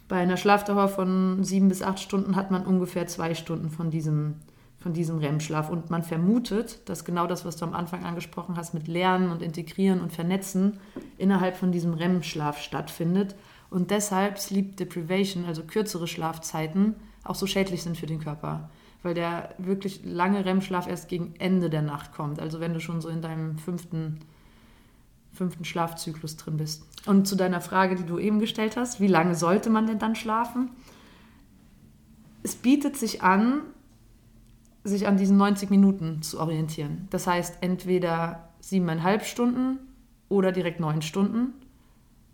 bei 0.08 0.16
einer 0.16 0.38
Schlafdauer 0.38 0.88
von 0.88 1.44
sieben 1.44 1.68
bis 1.68 1.82
acht 1.82 2.00
Stunden 2.00 2.34
hat 2.34 2.50
man 2.50 2.64
ungefähr 2.64 3.06
zwei 3.06 3.34
Stunden 3.34 3.68
von 3.68 3.90
diesem, 3.90 4.36
von 4.78 4.94
diesem 4.94 5.18
REM-Schlaf. 5.18 5.68
Und 5.68 5.90
man 5.90 6.04
vermutet, 6.04 6.88
dass 6.88 7.04
genau 7.04 7.26
das, 7.26 7.44
was 7.44 7.56
du 7.56 7.66
am 7.66 7.74
Anfang 7.74 8.02
angesprochen 8.02 8.56
hast, 8.56 8.72
mit 8.72 8.88
Lernen 8.88 9.30
und 9.30 9.42
Integrieren 9.42 10.00
und 10.00 10.10
Vernetzen 10.10 10.80
innerhalb 11.18 11.54
von 11.58 11.70
diesem 11.70 11.92
REM-Schlaf 11.92 12.62
stattfindet 12.62 13.34
und 13.72 13.90
deshalb 13.90 14.38
Sleep 14.38 14.76
Deprivation, 14.76 15.46
also 15.46 15.62
kürzere 15.62 16.06
Schlafzeiten, 16.06 16.94
auch 17.24 17.34
so 17.34 17.46
schädlich 17.46 17.82
sind 17.82 17.96
für 17.96 18.06
den 18.06 18.20
Körper. 18.20 18.68
Weil 19.02 19.14
der 19.14 19.54
wirklich 19.56 20.02
lange 20.04 20.44
REM-Schlaf 20.44 20.86
erst 20.86 21.08
gegen 21.08 21.34
Ende 21.38 21.70
der 21.70 21.80
Nacht 21.80 22.12
kommt. 22.12 22.38
Also 22.38 22.60
wenn 22.60 22.74
du 22.74 22.80
schon 22.80 23.00
so 23.00 23.08
in 23.08 23.22
deinem 23.22 23.56
fünften, 23.56 24.20
fünften 25.32 25.64
Schlafzyklus 25.64 26.36
drin 26.36 26.58
bist. 26.58 26.84
Und 27.06 27.26
zu 27.26 27.34
deiner 27.34 27.62
Frage, 27.62 27.94
die 27.94 28.04
du 28.04 28.18
eben 28.18 28.40
gestellt 28.40 28.76
hast, 28.76 29.00
wie 29.00 29.06
lange 29.06 29.34
sollte 29.34 29.70
man 29.70 29.86
denn 29.86 29.98
dann 29.98 30.16
schlafen? 30.16 30.70
Es 32.42 32.54
bietet 32.54 32.98
sich 32.98 33.22
an, 33.22 33.62
sich 34.84 35.06
an 35.06 35.16
diesen 35.16 35.38
90 35.38 35.70
Minuten 35.70 36.20
zu 36.20 36.38
orientieren. 36.38 37.08
Das 37.08 37.26
heißt, 37.26 37.58
entweder 37.62 38.50
siebeneinhalb 38.60 39.24
Stunden 39.24 39.78
oder 40.28 40.52
direkt 40.52 40.78
neun 40.78 41.00
Stunden 41.00 41.54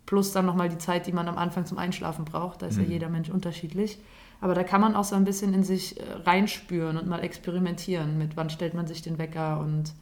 plus 0.09 0.31
dann 0.31 0.47
nochmal 0.47 0.69
die 0.69 0.79
Zeit, 0.79 1.05
die 1.05 1.11
man 1.11 1.27
am 1.27 1.37
Anfang 1.37 1.67
zum 1.67 1.77
Einschlafen 1.77 2.25
braucht. 2.25 2.63
Da 2.63 2.65
ist 2.65 2.77
mhm. 2.77 2.85
ja 2.85 2.89
jeder 2.89 3.09
Mensch 3.09 3.29
unterschiedlich. 3.29 3.99
Aber 4.41 4.55
da 4.55 4.63
kann 4.63 4.81
man 4.81 4.95
auch 4.95 5.03
so 5.03 5.15
ein 5.15 5.23
bisschen 5.23 5.53
in 5.53 5.63
sich 5.63 5.99
äh, 5.99 6.03
reinspüren 6.25 6.97
und 6.97 7.07
mal 7.07 7.19
experimentieren 7.19 8.17
mit, 8.17 8.35
wann 8.35 8.49
stellt 8.49 8.73
man 8.73 8.87
sich 8.87 9.03
den 9.03 9.19
Wecker 9.19 9.59
und 9.59 9.93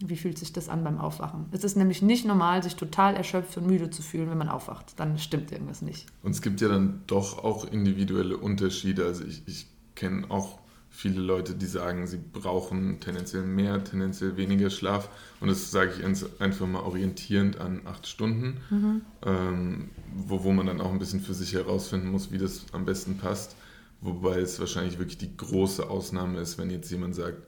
wie 0.00 0.16
fühlt 0.16 0.38
sich 0.38 0.54
das 0.54 0.70
an 0.70 0.82
beim 0.82 0.98
Aufwachen. 0.98 1.44
Es 1.50 1.62
ist 1.62 1.76
nämlich 1.76 2.00
nicht 2.00 2.24
normal, 2.24 2.62
sich 2.62 2.74
total 2.76 3.16
erschöpft 3.16 3.58
und 3.58 3.66
müde 3.66 3.90
zu 3.90 4.00
fühlen, 4.00 4.30
wenn 4.30 4.38
man 4.38 4.48
aufwacht. 4.48 4.98
Dann 4.98 5.18
stimmt 5.18 5.52
irgendwas 5.52 5.82
nicht. 5.82 6.06
Und 6.22 6.30
es 6.30 6.40
gibt 6.40 6.62
ja 6.62 6.68
dann 6.68 7.02
doch 7.06 7.44
auch 7.44 7.66
individuelle 7.66 8.38
Unterschiede. 8.38 9.04
Also 9.04 9.24
ich, 9.24 9.42
ich 9.46 9.66
kenne 9.94 10.30
auch 10.30 10.58
viele 10.94 11.20
Leute, 11.20 11.54
die 11.54 11.66
sagen, 11.66 12.06
sie 12.06 12.20
brauchen 12.32 13.00
tendenziell 13.00 13.42
mehr, 13.42 13.82
tendenziell 13.82 14.36
weniger 14.36 14.70
Schlaf. 14.70 15.08
Und 15.40 15.48
das 15.48 15.72
sage 15.72 15.92
ich 15.98 16.40
einfach 16.40 16.66
mal 16.66 16.82
orientierend 16.82 17.58
an 17.58 17.80
acht 17.84 18.06
Stunden, 18.06 18.58
mhm. 18.70 19.02
ähm, 19.26 19.90
wo, 20.14 20.44
wo 20.44 20.52
man 20.52 20.66
dann 20.66 20.80
auch 20.80 20.92
ein 20.92 21.00
bisschen 21.00 21.20
für 21.20 21.34
sich 21.34 21.52
herausfinden 21.52 22.10
muss, 22.10 22.30
wie 22.30 22.38
das 22.38 22.66
am 22.72 22.84
besten 22.84 23.18
passt. 23.18 23.56
Wobei 24.00 24.38
es 24.38 24.60
wahrscheinlich 24.60 24.98
wirklich 24.98 25.18
die 25.18 25.36
große 25.36 25.90
Ausnahme 25.90 26.38
ist, 26.38 26.58
wenn 26.58 26.70
jetzt 26.70 26.90
jemand 26.90 27.16
sagt, 27.16 27.42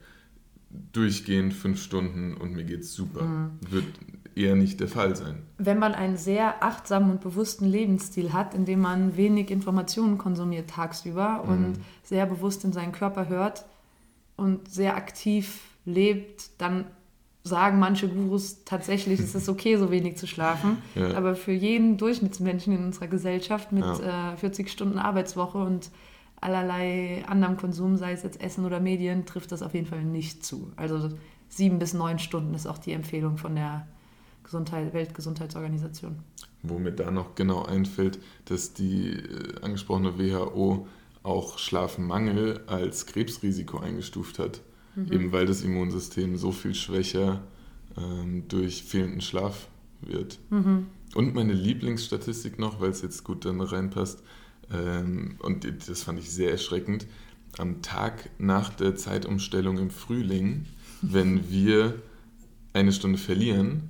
durchgehend 0.91 1.53
fünf 1.53 1.81
Stunden 1.81 2.35
und 2.35 2.53
mir 2.53 2.65
geht's 2.65 2.93
super. 2.93 3.23
Mhm. 3.23 3.51
Wird 3.71 3.85
eher 4.37 4.55
nicht 4.55 4.79
der 4.79 4.87
Fall 4.87 5.15
sein. 5.15 5.43
Wenn 5.57 5.79
man 5.79 5.93
einen 5.93 6.17
sehr 6.17 6.63
achtsamen 6.63 7.11
und 7.11 7.21
bewussten 7.21 7.65
Lebensstil 7.65 8.33
hat, 8.33 8.53
in 8.53 8.65
dem 8.65 8.79
man 8.81 9.17
wenig 9.17 9.49
Informationen 9.49 10.17
konsumiert 10.17 10.69
tagsüber 10.69 11.43
mhm. 11.43 11.51
und 11.51 11.73
sehr 12.03 12.25
bewusst 12.25 12.63
in 12.63 12.71
seinen 12.71 12.91
Körper 12.91 13.27
hört 13.27 13.65
und 14.35 14.69
sehr 14.69 14.95
aktiv 14.95 15.61
lebt, 15.85 16.49
dann 16.59 16.85
sagen 17.43 17.79
manche 17.79 18.09
Gurus 18.09 18.63
tatsächlich, 18.65 19.19
es 19.19 19.33
ist 19.33 19.49
okay, 19.49 19.77
so 19.77 19.89
wenig 19.89 20.17
zu 20.17 20.27
schlafen. 20.27 20.77
Ja. 20.95 21.15
Aber 21.15 21.35
für 21.35 21.51
jeden 21.51 21.97
Durchschnittsmenschen 21.97 22.73
in 22.73 22.83
unserer 22.83 23.07
Gesellschaft 23.07 23.71
mit 23.71 23.83
ja. 23.83 24.33
äh, 24.33 24.37
40 24.37 24.69
Stunden 24.69 24.97
Arbeitswoche 24.97 25.59
und 25.59 25.91
allerlei 26.41 27.23
anderem 27.27 27.57
Konsum, 27.57 27.97
sei 27.97 28.13
es 28.13 28.23
jetzt 28.23 28.41
Essen 28.41 28.65
oder 28.65 28.79
Medien, 28.79 29.25
trifft 29.25 29.51
das 29.51 29.61
auf 29.61 29.73
jeden 29.73 29.85
Fall 29.85 30.03
nicht 30.03 30.43
zu. 30.43 30.71
Also 30.75 31.09
sieben 31.49 31.77
bis 31.79 31.93
neun 31.93 32.19
Stunden 32.19 32.53
ist 32.53 32.67
auch 32.67 32.77
die 32.77 32.93
Empfehlung 32.93 33.37
von 33.37 33.55
der 33.55 33.87
Gesundheit, 34.47 34.93
Weltgesundheitsorganisation. 34.93 36.19
Wo 36.63 36.79
mir 36.79 36.93
da 36.93 37.11
noch 37.11 37.35
genau 37.35 37.63
einfällt, 37.63 38.17
dass 38.45 38.73
die 38.73 39.09
äh, 39.09 39.61
angesprochene 39.61 40.17
WHO 40.17 40.87
auch 41.21 41.59
Schlafmangel 41.59 42.61
als 42.67 43.05
Krebsrisiko 43.05 43.79
eingestuft 43.79 44.39
hat. 44.39 44.61
Mhm. 44.95 45.11
Eben 45.11 45.31
weil 45.33 45.45
das 45.45 45.63
Immunsystem 45.63 46.37
so 46.37 46.53
viel 46.53 46.73
schwächer 46.73 47.43
ähm, 47.97 48.47
durch 48.47 48.83
fehlenden 48.83 49.19
Schlaf 49.19 49.67
wird. 50.01 50.39
Mhm. 50.49 50.87
Und 51.13 51.35
meine 51.35 51.53
Lieblingsstatistik 51.53 52.57
noch, 52.57 52.79
weil 52.79 52.91
es 52.91 53.01
jetzt 53.01 53.25
gut 53.25 53.43
dann 53.43 53.59
reinpasst, 53.59 54.23
ähm, 54.71 55.35
und 55.39 55.67
das 55.89 56.03
fand 56.03 56.19
ich 56.19 56.31
sehr 56.31 56.51
erschreckend, 56.51 57.05
am 57.57 57.81
Tag 57.81 58.29
nach 58.37 58.69
der 58.69 58.95
Zeitumstellung 58.95 59.77
im 59.77 59.89
Frühling, 59.89 60.65
wenn 61.01 61.49
wir 61.49 62.01
eine 62.71 62.93
Stunde 62.93 63.17
verlieren, 63.17 63.89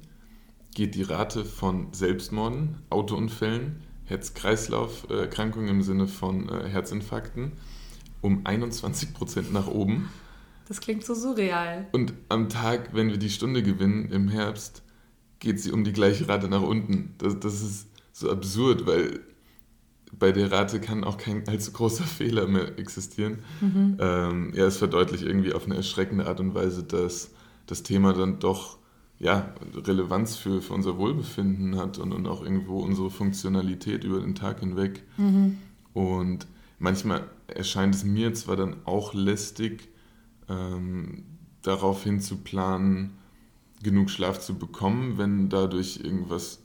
geht 0.78 0.94
die 0.94 1.02
Rate 1.02 1.44
von 1.44 1.88
Selbstmorden, 1.92 2.76
Autounfällen, 2.92 3.82
Herz-Kreislauf-Erkrankungen 4.06 5.70
im 5.70 5.82
Sinne 5.82 6.08
von 6.08 6.50
äh, 6.50 6.70
Herzinfarkten 6.70 7.54
um 8.22 8.46
21 8.46 9.16
Prozent 9.16 9.52
nach 9.52 9.66
oben. 9.66 10.08
Das 10.68 10.80
klingt 10.80 11.04
so 11.04 11.16
surreal. 11.16 11.88
Und 11.94 12.14
am 12.30 12.48
Tag, 12.48 12.94
wenn 12.94 13.10
wir 13.10 13.18
die 13.18 13.32
Stunde 13.32 13.64
gewinnen 13.64 14.12
im 14.12 14.28
Herbst, 14.28 14.84
geht 15.40 15.60
sie 15.60 15.72
um 15.72 15.84
die 15.84 15.94
gleiche 15.94 16.30
Rate 16.30 16.48
nach 16.48 16.62
unten. 16.62 17.16
Das, 17.18 17.40
das 17.40 17.64
ist 17.64 17.88
so 18.14 18.30
absurd, 18.30 18.86
weil 18.86 19.22
bei 20.12 20.32
der 20.32 20.52
Rate 20.52 20.80
kann 20.80 21.04
auch 21.04 21.18
kein 21.18 21.48
allzu 21.48 21.72
großer 21.72 22.04
Fehler 22.20 22.46
mehr 22.46 22.78
existieren. 22.78 23.40
Mhm. 23.62 23.98
Ähm, 24.00 24.54
ja, 24.54 24.68
es 24.68 24.78
verdeutlicht 24.78 25.24
irgendwie 25.24 25.54
auf 25.54 25.66
eine 25.66 25.76
erschreckende 25.76 26.28
Art 26.28 26.40
und 26.40 26.54
Weise, 26.54 26.84
dass 26.84 27.32
das 27.66 27.82
Thema 27.82 28.14
dann 28.14 28.38
doch 28.38 28.77
ja, 29.20 29.54
Relevanz 29.76 30.36
für, 30.36 30.62
für 30.62 30.74
unser 30.74 30.98
Wohlbefinden 30.98 31.78
hat 31.78 31.98
und, 31.98 32.14
und 32.14 32.28
auch 32.28 32.44
irgendwo 32.44 32.80
unsere 32.80 33.10
Funktionalität 33.10 34.04
über 34.04 34.20
den 34.20 34.36
Tag 34.36 34.60
hinweg. 34.60 35.04
Mhm. 35.18 35.58
Und 35.94 36.48
manchmal 36.80 37.28
erscheint 37.48 37.96
es 37.96 38.04
mir 38.04 38.34
zwar 38.34 38.56
dann 38.56 38.78
auch 38.86 39.14
lästig, 39.14 39.90
ähm, 40.50 41.24
darauf 41.64 42.04
hin 42.04 42.20
zu 42.22 42.38
planen, 42.38 43.18
genug 43.84 44.10
Schlaf 44.10 44.40
zu 44.40 44.56
bekommen, 44.56 45.18
wenn 45.18 45.50
dadurch 45.50 46.00
irgendwas 46.04 46.60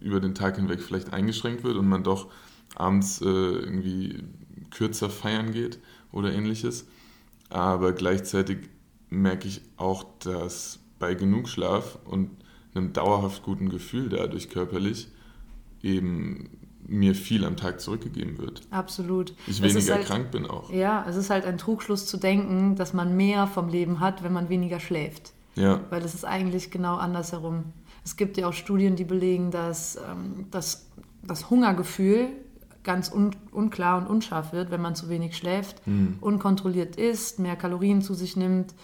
über 0.00 0.20
den 0.20 0.34
Tag 0.34 0.56
hinweg 0.56 0.80
vielleicht 0.80 1.12
eingeschränkt 1.12 1.62
wird 1.62 1.76
und 1.76 1.88
man 1.88 2.02
doch 2.02 2.28
abends 2.74 3.20
äh, 3.20 3.26
irgendwie 3.26 4.22
kürzer 4.70 5.10
feiern 5.10 5.52
geht 5.52 5.78
oder 6.12 6.32
ähnliches. 6.32 6.86
Aber 7.50 7.92
gleichzeitig 7.92 8.68
merke 9.10 9.48
ich 9.48 9.60
auch, 9.76 10.04
dass 10.20 10.79
bei 11.00 11.14
genug 11.14 11.48
Schlaf 11.48 11.98
und 12.04 12.30
einem 12.74 12.92
dauerhaft 12.92 13.42
guten 13.42 13.68
Gefühl 13.68 14.10
dadurch 14.10 14.48
körperlich 14.48 15.08
eben 15.82 16.50
mir 16.86 17.14
viel 17.14 17.44
am 17.44 17.56
Tag 17.56 17.80
zurückgegeben 17.80 18.38
wird. 18.38 18.62
Absolut. 18.70 19.34
Ich 19.46 19.62
weniger 19.62 19.94
halt, 19.94 20.06
krank 20.06 20.30
bin 20.30 20.46
auch. 20.46 20.70
Ja, 20.72 21.04
es 21.08 21.16
ist 21.16 21.30
halt 21.30 21.44
ein 21.44 21.58
Trugschluss 21.58 22.06
zu 22.06 22.16
denken, 22.16 22.76
dass 22.76 22.92
man 22.92 23.16
mehr 23.16 23.46
vom 23.46 23.68
Leben 23.68 24.00
hat, 24.00 24.22
wenn 24.22 24.32
man 24.32 24.48
weniger 24.48 24.80
schläft. 24.80 25.32
Ja. 25.56 25.80
Weil 25.90 26.04
es 26.04 26.14
ist 26.14 26.24
eigentlich 26.24 26.70
genau 26.70 26.96
andersherum. 26.96 27.64
Es 28.04 28.16
gibt 28.16 28.36
ja 28.36 28.48
auch 28.48 28.52
Studien, 28.52 28.96
die 28.96 29.04
belegen, 29.04 29.50
dass 29.50 29.96
ähm, 29.96 30.46
das, 30.50 30.86
das 31.22 31.50
Hungergefühl 31.50 32.28
ganz 32.82 33.12
un 33.12 33.30
unklar 33.52 33.98
und 33.98 34.06
unscharf 34.06 34.52
wird, 34.52 34.70
wenn 34.70 34.80
man 34.80 34.94
zu 34.94 35.08
wenig 35.10 35.36
schläft, 35.36 35.86
mhm. 35.86 36.16
unkontrolliert 36.20 36.96
isst, 36.96 37.38
mehr 37.38 37.56
Kalorien 37.56 38.00
zu 38.00 38.14
sich 38.14 38.36
nimmt 38.36 38.74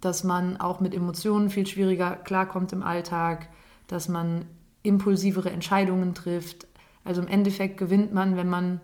dass 0.00 0.24
man 0.24 0.56
auch 0.58 0.80
mit 0.80 0.94
Emotionen 0.94 1.50
viel 1.50 1.66
schwieriger 1.66 2.16
klarkommt 2.16 2.72
im 2.72 2.82
Alltag, 2.82 3.48
dass 3.86 4.08
man 4.08 4.44
impulsivere 4.82 5.50
Entscheidungen 5.50 6.14
trifft. 6.14 6.66
Also 7.04 7.20
im 7.20 7.28
Endeffekt 7.28 7.78
gewinnt 7.78 8.12
man, 8.12 8.36
wenn 8.36 8.48
man 8.48 8.80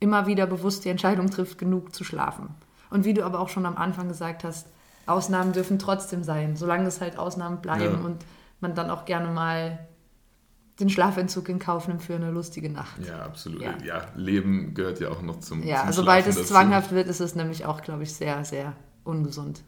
immer 0.00 0.26
wieder 0.26 0.46
bewusst 0.46 0.84
die 0.84 0.90
Entscheidung 0.90 1.30
trifft, 1.30 1.58
genug 1.58 1.94
zu 1.94 2.04
schlafen. 2.04 2.48
Und 2.90 3.04
wie 3.04 3.14
du 3.14 3.24
aber 3.24 3.40
auch 3.40 3.48
schon 3.48 3.66
am 3.66 3.76
Anfang 3.76 4.08
gesagt 4.08 4.44
hast, 4.44 4.68
Ausnahmen 5.06 5.52
dürfen 5.52 5.78
trotzdem 5.78 6.22
sein, 6.22 6.56
solange 6.56 6.86
es 6.86 7.00
halt 7.00 7.18
Ausnahmen 7.18 7.60
bleiben 7.60 7.98
ja. 8.00 8.06
und 8.06 8.24
man 8.60 8.74
dann 8.74 8.90
auch 8.90 9.04
gerne 9.04 9.28
mal 9.30 9.78
den 10.80 10.90
Schlafentzug 10.90 11.48
in 11.48 11.58
Kauf 11.58 11.88
nimmt 11.88 12.02
für 12.02 12.14
eine 12.14 12.30
lustige 12.30 12.70
Nacht. 12.70 13.04
Ja, 13.04 13.20
absolut. 13.20 13.62
Ja, 13.62 13.74
ja 13.84 14.06
Leben 14.14 14.74
gehört 14.74 15.00
ja 15.00 15.10
auch 15.10 15.22
noch 15.22 15.40
zum 15.40 15.64
Ja, 15.64 15.84
zum 15.84 15.92
sobald 15.92 16.26
es 16.26 16.36
dazu. 16.36 16.48
zwanghaft 16.48 16.92
wird, 16.92 17.08
ist 17.08 17.20
es 17.20 17.34
nämlich 17.34 17.66
auch, 17.66 17.80
glaube 17.82 18.04
ich, 18.04 18.14
sehr, 18.14 18.44
sehr 18.44 18.74
ungesund. 19.02 19.62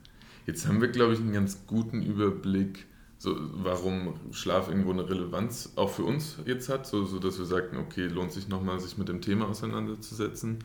Jetzt 0.50 0.66
haben 0.66 0.80
wir, 0.80 0.88
glaube 0.88 1.12
ich, 1.12 1.20
einen 1.20 1.32
ganz 1.32 1.64
guten 1.68 2.02
Überblick, 2.02 2.86
so, 3.18 3.36
warum 3.38 4.14
Schlaf 4.32 4.68
irgendwo 4.68 4.90
eine 4.90 5.08
Relevanz 5.08 5.74
auch 5.76 5.90
für 5.90 6.02
uns 6.02 6.38
jetzt 6.44 6.68
hat, 6.68 6.88
so, 6.88 7.04
so 7.04 7.20
dass 7.20 7.38
wir 7.38 7.46
sagten, 7.46 7.76
okay, 7.76 8.08
lohnt 8.08 8.32
sich 8.32 8.48
nochmal, 8.48 8.80
sich 8.80 8.98
mit 8.98 9.08
dem 9.08 9.20
Thema 9.20 9.46
auseinanderzusetzen 9.46 10.58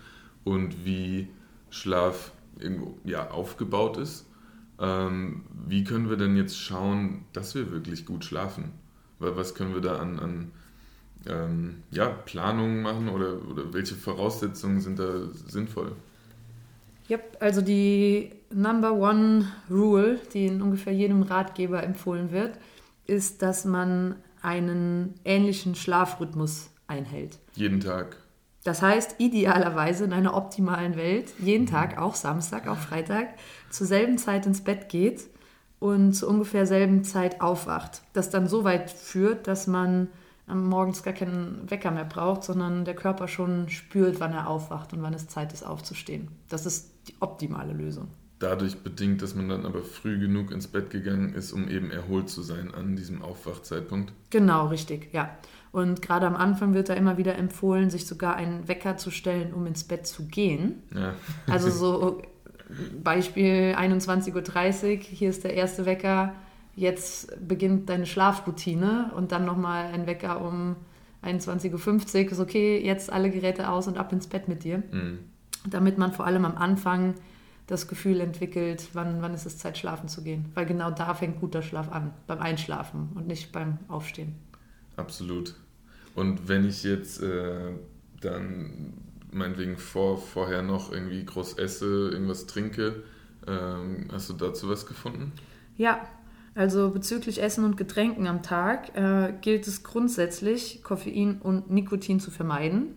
und 0.43 0.85
wie 0.85 1.27
Schlaf 1.69 2.31
irgendwo 2.57 2.97
ja, 3.03 3.29
aufgebaut 3.29 3.97
ist. 3.97 4.25
Ähm, 4.79 5.43
wie 5.67 5.83
können 5.83 6.09
wir 6.09 6.17
denn 6.17 6.35
jetzt 6.35 6.59
schauen, 6.59 7.25
dass 7.31 7.53
wir 7.53 7.69
wirklich 7.69 8.07
gut 8.07 8.25
schlafen? 8.25 8.71
Was 9.19 9.53
können 9.53 9.75
wir 9.75 9.81
da 9.81 9.97
an, 9.99 10.17
an 10.17 10.51
ähm, 11.27 11.83
ja, 11.91 12.09
Planungen 12.09 12.81
machen 12.81 13.07
oder, 13.07 13.39
oder 13.47 13.71
welche 13.71 13.93
Voraussetzungen 13.93 14.81
sind 14.81 14.97
da 14.97 15.27
sinnvoll? 15.47 15.91
Yep, 17.09 17.37
also 17.39 17.61
die 17.61 18.31
Number 18.51 18.93
One 18.93 19.47
Rule, 19.69 20.19
die 20.33 20.47
in 20.47 20.61
ungefähr 20.61 20.93
jedem 20.93 21.21
Ratgeber 21.21 21.83
empfohlen 21.83 22.31
wird, 22.31 22.57
ist, 23.05 23.41
dass 23.41 23.65
man 23.65 24.15
einen 24.41 25.15
ähnlichen 25.23 25.75
Schlafrhythmus 25.75 26.69
einhält. 26.87 27.39
Jeden 27.53 27.79
Tag. 27.79 28.17
Das 28.63 28.81
heißt, 28.81 29.15
idealerweise 29.19 30.05
in 30.05 30.13
einer 30.13 30.35
optimalen 30.35 30.95
Welt, 30.95 31.33
jeden 31.37 31.67
Tag, 31.67 31.99
auch 31.99 32.15
Samstag, 32.15 32.67
auch 32.67 32.77
Freitag, 32.77 33.27
zur 33.69 33.85
selben 33.85 34.17
Zeit 34.17 34.47
ins 34.47 34.63
Bett 34.63 34.89
geht 34.89 35.27
und 35.77 36.13
zu 36.13 36.27
ungefähr 36.27 36.65
selben 36.65 37.03
Zeit 37.03 37.41
aufwacht. 37.41 38.01
Das 38.13 38.31
dann 38.31 38.47
so 38.47 38.63
weit 38.63 38.89
führt, 38.89 39.45
dass 39.47 39.67
man 39.67 40.07
morgens 40.47 41.03
gar 41.03 41.13
keinen 41.13 41.69
Wecker 41.69 41.91
mehr 41.91 42.05
braucht, 42.05 42.43
sondern 42.43 42.85
der 42.85 42.95
Körper 42.95 43.27
schon 43.27 43.69
spürt, 43.69 44.19
wann 44.19 44.33
er 44.33 44.47
aufwacht 44.47 44.93
und 44.93 45.03
wann 45.03 45.13
es 45.13 45.27
Zeit 45.27 45.53
ist, 45.53 45.65
aufzustehen. 45.65 46.29
Das 46.49 46.65
ist 46.65 46.94
die 47.07 47.15
optimale 47.19 47.73
Lösung. 47.73 48.09
Dadurch 48.39 48.79
bedingt, 48.79 49.21
dass 49.21 49.33
man 49.33 49.47
dann 49.47 49.65
aber 49.65 49.81
früh 49.81 50.19
genug 50.19 50.51
ins 50.51 50.67
Bett 50.67 50.89
gegangen 50.89 51.33
ist, 51.33 51.53
um 51.53 51.69
eben 51.69 51.89
erholt 51.89 52.29
zu 52.29 52.41
sein 52.41 52.73
an 52.73 52.95
diesem 52.95 53.21
Aufwachzeitpunkt. 53.21 54.11
Genau, 54.29 54.67
richtig, 54.67 55.13
ja. 55.13 55.37
Und 55.71 56.01
gerade 56.01 56.27
am 56.27 56.35
Anfang 56.35 56.73
wird 56.73 56.89
da 56.89 56.93
immer 56.93 57.17
wieder 57.17 57.35
empfohlen, 57.37 57.89
sich 57.89 58.07
sogar 58.07 58.35
einen 58.35 58.67
Wecker 58.67 58.97
zu 58.97 59.09
stellen, 59.09 59.53
um 59.53 59.65
ins 59.65 59.83
Bett 59.83 60.05
zu 60.05 60.25
gehen. 60.25 60.83
Ja. 60.93 61.13
also 61.47 61.69
so 61.69 62.21
Beispiel 63.03 63.75
21.30 63.77 64.33
Uhr, 64.33 65.03
hier 65.03 65.29
ist 65.29 65.43
der 65.43 65.53
erste 65.53 65.85
Wecker, 65.85 66.33
jetzt 66.75 67.47
beginnt 67.47 67.89
deine 67.89 68.05
Schlafroutine 68.05 69.11
und 69.15 69.31
dann 69.31 69.45
nochmal 69.45 69.85
ein 69.93 70.07
Wecker 70.07 70.41
um 70.41 70.75
21.50 71.23 72.25
Uhr, 72.25 72.31
ist 72.31 72.39
okay, 72.39 72.83
jetzt 72.83 73.11
alle 73.11 73.29
Geräte 73.29 73.69
aus 73.69 73.87
und 73.87 73.97
ab 73.97 74.11
ins 74.11 74.27
Bett 74.27 74.47
mit 74.47 74.63
dir. 74.63 74.83
Mhm. 74.91 75.19
Damit 75.69 75.97
man 75.97 76.11
vor 76.11 76.25
allem 76.25 76.45
am 76.45 76.57
Anfang 76.57 77.15
das 77.67 77.87
Gefühl 77.87 78.19
entwickelt, 78.19 78.89
wann, 78.93 79.21
wann 79.21 79.33
ist 79.33 79.45
es 79.45 79.57
Zeit, 79.57 79.77
schlafen 79.77 80.07
zu 80.07 80.23
gehen. 80.23 80.45
Weil 80.53 80.65
genau 80.65 80.91
da 80.91 81.13
fängt 81.13 81.39
guter 81.39 81.61
Schlaf 81.61 81.91
an, 81.91 82.13
beim 82.27 82.39
Einschlafen 82.39 83.09
und 83.15 83.27
nicht 83.27 83.51
beim 83.51 83.79
Aufstehen. 83.87 84.35
Absolut. 84.97 85.55
Und 86.13 86.47
wenn 86.47 86.67
ich 86.67 86.83
jetzt 86.83 87.21
äh, 87.21 87.71
dann 88.21 88.93
meinetwegen 89.31 89.77
vor, 89.77 90.17
vorher 90.17 90.61
noch 90.61 90.91
irgendwie 90.91 91.25
groß 91.25 91.57
esse, 91.57 92.09
irgendwas 92.11 92.45
trinke, 92.45 93.03
ähm, 93.47 94.07
hast 94.11 94.29
du 94.29 94.33
dazu 94.33 94.69
was 94.69 94.85
gefunden? 94.85 95.33
Ja, 95.75 96.07
also 96.53 96.91
bezüglich 96.91 97.41
Essen 97.43 97.65
und 97.65 97.75
Getränken 97.75 98.27
am 98.27 98.41
Tag 98.41 98.95
äh, 98.95 99.33
gilt 99.41 99.67
es 99.67 99.83
grundsätzlich, 99.83 100.83
Koffein 100.83 101.41
und 101.41 101.69
Nikotin 101.69 102.21
zu 102.21 102.31
vermeiden. 102.31 102.95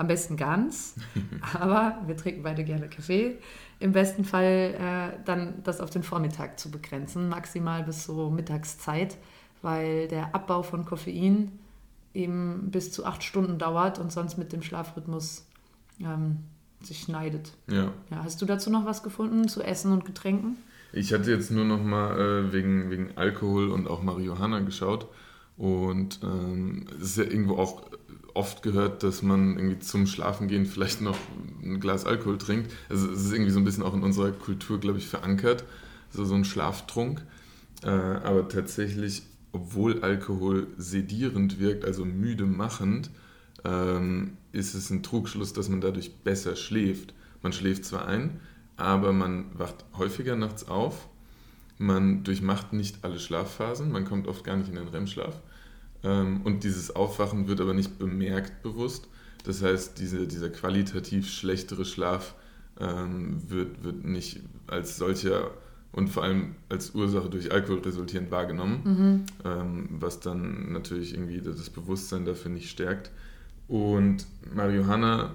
Am 0.00 0.06
besten 0.06 0.38
ganz, 0.38 0.94
aber 1.60 1.98
wir 2.06 2.16
trinken 2.16 2.42
beide 2.42 2.64
gerne 2.64 2.88
Kaffee. 2.88 3.36
Im 3.80 3.92
besten 3.92 4.24
Fall 4.24 4.74
äh, 4.80 5.18
dann 5.26 5.62
das 5.62 5.82
auf 5.82 5.90
den 5.90 6.02
Vormittag 6.02 6.58
zu 6.58 6.70
begrenzen, 6.70 7.28
maximal 7.28 7.82
bis 7.82 8.04
so 8.04 8.30
Mittagszeit, 8.30 9.18
weil 9.60 10.08
der 10.08 10.34
Abbau 10.34 10.62
von 10.62 10.86
Koffein 10.86 11.52
eben 12.14 12.70
bis 12.70 12.92
zu 12.92 13.04
acht 13.04 13.22
Stunden 13.22 13.58
dauert 13.58 13.98
und 13.98 14.10
sonst 14.10 14.38
mit 14.38 14.54
dem 14.54 14.62
Schlafrhythmus 14.62 15.46
ähm, 16.00 16.38
sich 16.80 17.00
schneidet. 17.00 17.52
Ja. 17.66 17.92
ja. 18.10 18.24
Hast 18.24 18.40
du 18.40 18.46
dazu 18.46 18.70
noch 18.70 18.86
was 18.86 19.02
gefunden 19.02 19.48
zu 19.48 19.62
Essen 19.62 19.92
und 19.92 20.06
Getränken? 20.06 20.56
Ich 20.94 21.12
hatte 21.12 21.30
jetzt 21.30 21.50
nur 21.50 21.66
noch 21.66 21.82
mal 21.82 22.18
äh, 22.18 22.52
wegen, 22.54 22.88
wegen 22.88 23.18
Alkohol 23.18 23.70
und 23.70 23.86
auch 23.86 24.02
Marihuana 24.02 24.60
geschaut. 24.60 25.08
Und 25.58 26.20
ähm, 26.22 26.86
es 26.96 27.08
ist 27.08 27.18
ja 27.18 27.24
irgendwo 27.24 27.56
auch 27.56 27.82
oft 28.34 28.62
gehört, 28.62 29.02
dass 29.02 29.22
man 29.22 29.56
irgendwie 29.56 29.78
zum 29.78 30.06
Schlafengehen 30.06 30.66
vielleicht 30.66 31.00
noch 31.00 31.18
ein 31.62 31.80
Glas 31.80 32.04
Alkohol 32.04 32.38
trinkt. 32.38 32.72
Also 32.88 33.10
es 33.10 33.24
ist 33.24 33.32
irgendwie 33.32 33.50
so 33.50 33.58
ein 33.58 33.64
bisschen 33.64 33.82
auch 33.82 33.94
in 33.94 34.02
unserer 34.02 34.32
Kultur, 34.32 34.78
glaube 34.78 34.98
ich, 34.98 35.06
verankert, 35.06 35.64
so, 36.10 36.24
so 36.24 36.34
ein 36.34 36.44
Schlaftrunk. 36.44 37.22
Äh, 37.82 37.88
aber 37.88 38.48
tatsächlich, 38.48 39.22
obwohl 39.52 40.02
Alkohol 40.02 40.68
sedierend 40.76 41.58
wirkt, 41.58 41.84
also 41.84 42.04
müde 42.04 42.46
machend, 42.46 43.10
ähm, 43.64 44.36
ist 44.52 44.74
es 44.74 44.90
ein 44.90 45.02
Trugschluss, 45.02 45.52
dass 45.52 45.68
man 45.68 45.80
dadurch 45.80 46.14
besser 46.16 46.56
schläft. 46.56 47.14
Man 47.42 47.52
schläft 47.52 47.84
zwar 47.84 48.06
ein, 48.06 48.40
aber 48.76 49.12
man 49.12 49.46
wacht 49.58 49.84
häufiger 49.96 50.36
nachts 50.36 50.68
auf. 50.68 51.08
Man 51.78 52.24
durchmacht 52.24 52.72
nicht 52.72 53.04
alle 53.04 53.18
Schlafphasen, 53.18 53.90
man 53.90 54.04
kommt 54.04 54.28
oft 54.28 54.44
gar 54.44 54.56
nicht 54.56 54.68
in 54.68 54.74
den 54.74 54.88
REM-Schlaf. 54.88 55.40
Ähm, 56.02 56.42
und 56.44 56.64
dieses 56.64 56.94
Aufwachen 56.94 57.48
wird 57.48 57.60
aber 57.60 57.74
nicht 57.74 57.98
bemerkt 57.98 58.62
bewusst. 58.62 59.08
Das 59.44 59.62
heißt, 59.62 59.98
diese, 59.98 60.26
dieser 60.26 60.50
qualitativ 60.50 61.30
schlechtere 61.30 61.84
Schlaf 61.84 62.34
ähm, 62.78 63.42
wird, 63.48 63.82
wird 63.84 64.04
nicht 64.04 64.40
als 64.66 64.96
solcher 64.96 65.50
und 65.92 66.08
vor 66.08 66.22
allem 66.22 66.54
als 66.68 66.94
Ursache 66.94 67.28
durch 67.28 67.50
Alkohol 67.50 67.80
resultierend 67.80 68.30
wahrgenommen, 68.30 68.80
mhm. 68.84 69.26
ähm, 69.44 69.88
was 69.98 70.20
dann 70.20 70.72
natürlich 70.72 71.14
irgendwie 71.14 71.40
das 71.40 71.70
Bewusstsein 71.70 72.24
dafür 72.24 72.50
nicht 72.50 72.70
stärkt. 72.70 73.10
Und 73.66 74.26
Marihuana 74.54 75.34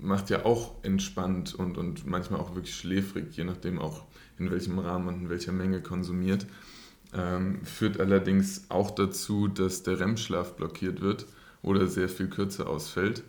macht 0.00 0.30
ja 0.30 0.44
auch 0.44 0.82
entspannt 0.84 1.54
und, 1.54 1.78
und 1.78 2.06
manchmal 2.06 2.40
auch 2.40 2.54
wirklich 2.54 2.74
schläfrig, 2.74 3.36
je 3.36 3.44
nachdem 3.44 3.78
auch 3.78 4.04
in 4.38 4.50
welchem 4.50 4.78
Rahmen 4.78 5.08
und 5.08 5.14
in 5.22 5.30
welcher 5.30 5.52
Menge 5.52 5.80
konsumiert. 5.80 6.46
Ähm, 7.14 7.64
führt 7.64 8.00
allerdings 8.00 8.70
auch 8.70 8.90
dazu, 8.90 9.46
dass 9.46 9.84
der 9.84 10.00
REM-Schlaf 10.00 10.56
blockiert 10.56 11.00
wird 11.00 11.26
oder 11.62 11.86
sehr 11.86 12.08
viel 12.08 12.28
kürzer 12.28 12.68
ausfällt. 12.68 13.22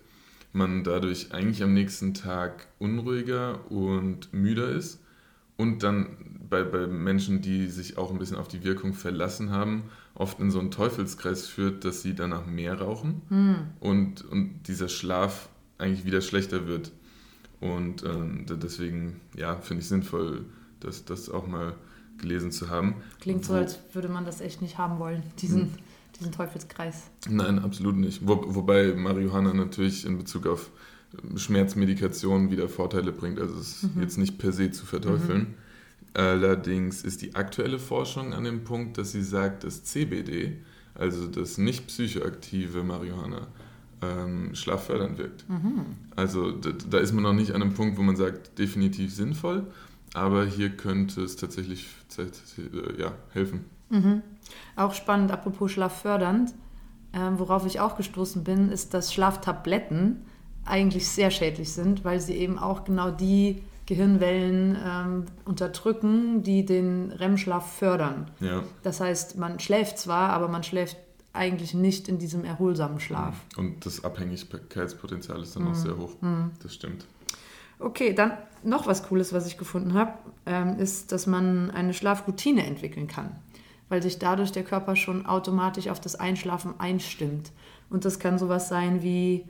Man 0.54 0.84
dadurch 0.84 1.34
eigentlich 1.34 1.62
am 1.62 1.74
nächsten 1.74 2.14
Tag 2.14 2.68
unruhiger 2.80 3.70
und 3.70 4.34
müder 4.34 4.70
ist 4.70 5.00
und 5.58 5.84
dann 5.84 6.18
bei, 6.50 6.64
bei 6.64 6.88
Menschen, 6.88 7.42
die 7.42 7.68
sich 7.68 7.98
auch 7.98 8.12
ein 8.12 8.20
bisschen 8.20 8.38
auf 8.38 8.48
die 8.48 8.64
Wirkung 8.64 8.94
verlassen 8.94 9.52
haben, 9.52 9.84
oft 10.14 10.40
in 10.40 10.52
so 10.52 10.60
einen 10.60 10.72
Teufelskreis 10.72 11.48
führt, 11.48 11.86
dass 11.86 12.02
sie 12.02 12.16
danach 12.16 12.46
mehr 12.46 12.80
rauchen 12.80 13.22
hm. 13.30 13.56
und, 13.80 14.24
und 14.26 14.64
dieser 14.68 14.88
Schlaf 14.90 15.50
eigentlich 15.78 16.06
wieder 16.06 16.22
schlechter 16.22 16.68
wird. 16.68 16.92
Und 17.60 18.04
ähm, 18.04 18.46
deswegen, 18.48 19.22
ja, 19.36 19.58
finde 19.58 19.82
ich 19.82 19.88
sinnvoll, 19.88 20.46
das, 20.80 21.06
das 21.06 21.30
auch 21.30 21.48
mal 21.48 21.76
gelesen 22.18 22.52
zu 22.52 22.70
haben. 22.70 22.96
Klingt 23.20 23.46
so, 23.46 23.54
als 23.54 23.80
würde 23.94 24.08
man 24.08 24.26
das 24.26 24.42
echt 24.42 24.62
nicht 24.62 24.78
haben 24.78 25.00
wollen, 25.00 25.24
diesen, 25.40 25.62
hm. 25.62 25.70
diesen 26.20 26.32
Teufelskreis. 26.32 27.04
Nein, 27.30 27.60
absolut 27.60 27.96
nicht. 27.96 28.28
Wo, 28.28 28.44
wobei 28.48 28.94
Marihuana 28.94 29.54
natürlich 29.54 30.06
in 30.06 30.18
Bezug 30.18 30.48
auf 30.48 30.72
Schmerzmedikation 31.36 32.52
wieder 32.52 32.68
Vorteile 32.68 33.12
bringt. 33.12 33.40
Also 33.40 33.56
es 33.56 33.84
ist 33.84 33.96
mhm. 33.96 34.02
jetzt 34.02 34.18
nicht 34.18 34.38
per 34.38 34.52
se 34.52 34.72
zu 34.72 34.86
verteufeln. 34.86 35.40
Mhm. 35.40 35.54
Allerdings 36.14 37.04
ist 37.04 37.22
die 37.22 37.36
aktuelle 37.36 37.80
Forschung 37.80 38.34
an 38.34 38.46
dem 38.46 38.64
Punkt, 38.64 38.98
dass 38.98 39.12
sie 39.12 39.24
sagt, 39.24 39.64
dass 39.64 39.84
CBD, 39.84 40.58
also 40.94 41.28
das 41.28 41.58
nicht 41.58 41.88
psychoaktive 41.88 42.84
Marihuana, 42.84 43.48
ähm, 44.02 44.56
schlaffördernd 44.56 45.18
wirkt. 45.18 45.50
Mhm. 45.50 45.86
Also 46.16 46.52
da, 46.52 46.72
da, 46.90 47.00
ist 47.00 47.14
man 47.14 47.24
noch 47.24 47.34
nicht 47.34 47.52
an 47.52 47.62
einem 47.62 47.74
Punkt, 47.74 47.98
wo 47.98 48.02
man 48.02 48.16
sagt, 48.16 48.58
definitiv 48.58 49.14
sinnvoll, 49.14 49.68
aber 50.16 50.46
hier 50.46 50.70
könnte 50.70 51.22
es 51.22 51.36
tatsächlich 51.36 51.88
äh, 52.18 53.02
ja, 53.02 53.12
helfen. 53.34 53.66
Mhm. 53.90 54.22
Auch 54.76 54.94
spannend, 54.94 55.32
apropos 55.32 55.72
schlaffördernd, 55.72 56.54
äh, 57.12 57.20
worauf 57.38 57.66
ich 57.66 57.80
auch 57.80 57.98
gestoßen 57.98 58.44
bin, 58.44 58.72
ist, 58.72 58.94
dass 58.94 59.14
Schlaftabletten 59.14 60.26
eigentlich 60.64 61.08
sehr 61.08 61.32
schädlich 61.32 61.74
sind, 61.74 62.04
weil 62.04 62.20
sie 62.20 62.36
eben 62.36 62.58
auch 62.58 62.86
genau 62.86 63.12
die 63.12 63.62
Gehirnwellen 63.86 64.78
ähm, 64.84 65.26
unterdrücken, 65.44 66.42
die 66.42 66.66
den 66.66 67.12
REM-Schlaf 67.12 67.78
fördern. 67.78 68.32
Ja. 68.40 68.64
Das 68.82 69.00
heißt, 69.00 69.38
man 69.38 69.60
schläft 69.60 70.00
zwar, 70.00 70.30
aber 70.30 70.48
man 70.48 70.64
schläft 70.64 70.98
eigentlich 71.34 71.74
nicht 71.74 72.08
in 72.08 72.18
diesem 72.18 72.46
erholsamen 72.46 73.00
Schlaf. 73.00 73.36
Mhm. 73.58 73.66
Und 73.66 73.86
das 73.86 74.04
Abhängigkeitspotenzial 74.04 75.42
ist 75.42 75.56
dann 75.56 75.64
mhm. 75.64 75.72
auch 75.72 75.76
sehr 75.76 75.98
hoch. 75.98 76.22
Mhm. 76.22 76.52
Das 76.64 76.74
stimmt. 76.74 77.06
Okay, 77.80 78.14
dann 78.14 78.34
noch 78.64 78.88
was 78.88 79.04
Cooles, 79.08 79.34
was 79.34 79.48
ich 79.48 79.58
gefunden 79.58 79.94
habe, 79.94 80.14
ähm, 80.46 80.80
ist, 80.80 81.12
dass 81.12 81.28
man 81.28 81.72
eine 81.72 81.94
Schlafroutine 81.94 82.66
entwickeln 82.66 83.08
kann, 83.08 83.36
weil 83.90 84.02
sich 84.02 84.20
dadurch 84.20 84.52
der 84.52 84.64
Körper 84.64 84.96
schon 84.96 85.26
automatisch 85.26 85.88
auf 85.88 86.00
das 86.00 86.16
Einschlafen 86.16 86.74
einstimmt. 86.80 87.52
Und 87.90 88.06
das 88.06 88.20
kann 88.20 88.40
sowas 88.40 88.70
sein 88.70 89.04
wie 89.04 89.46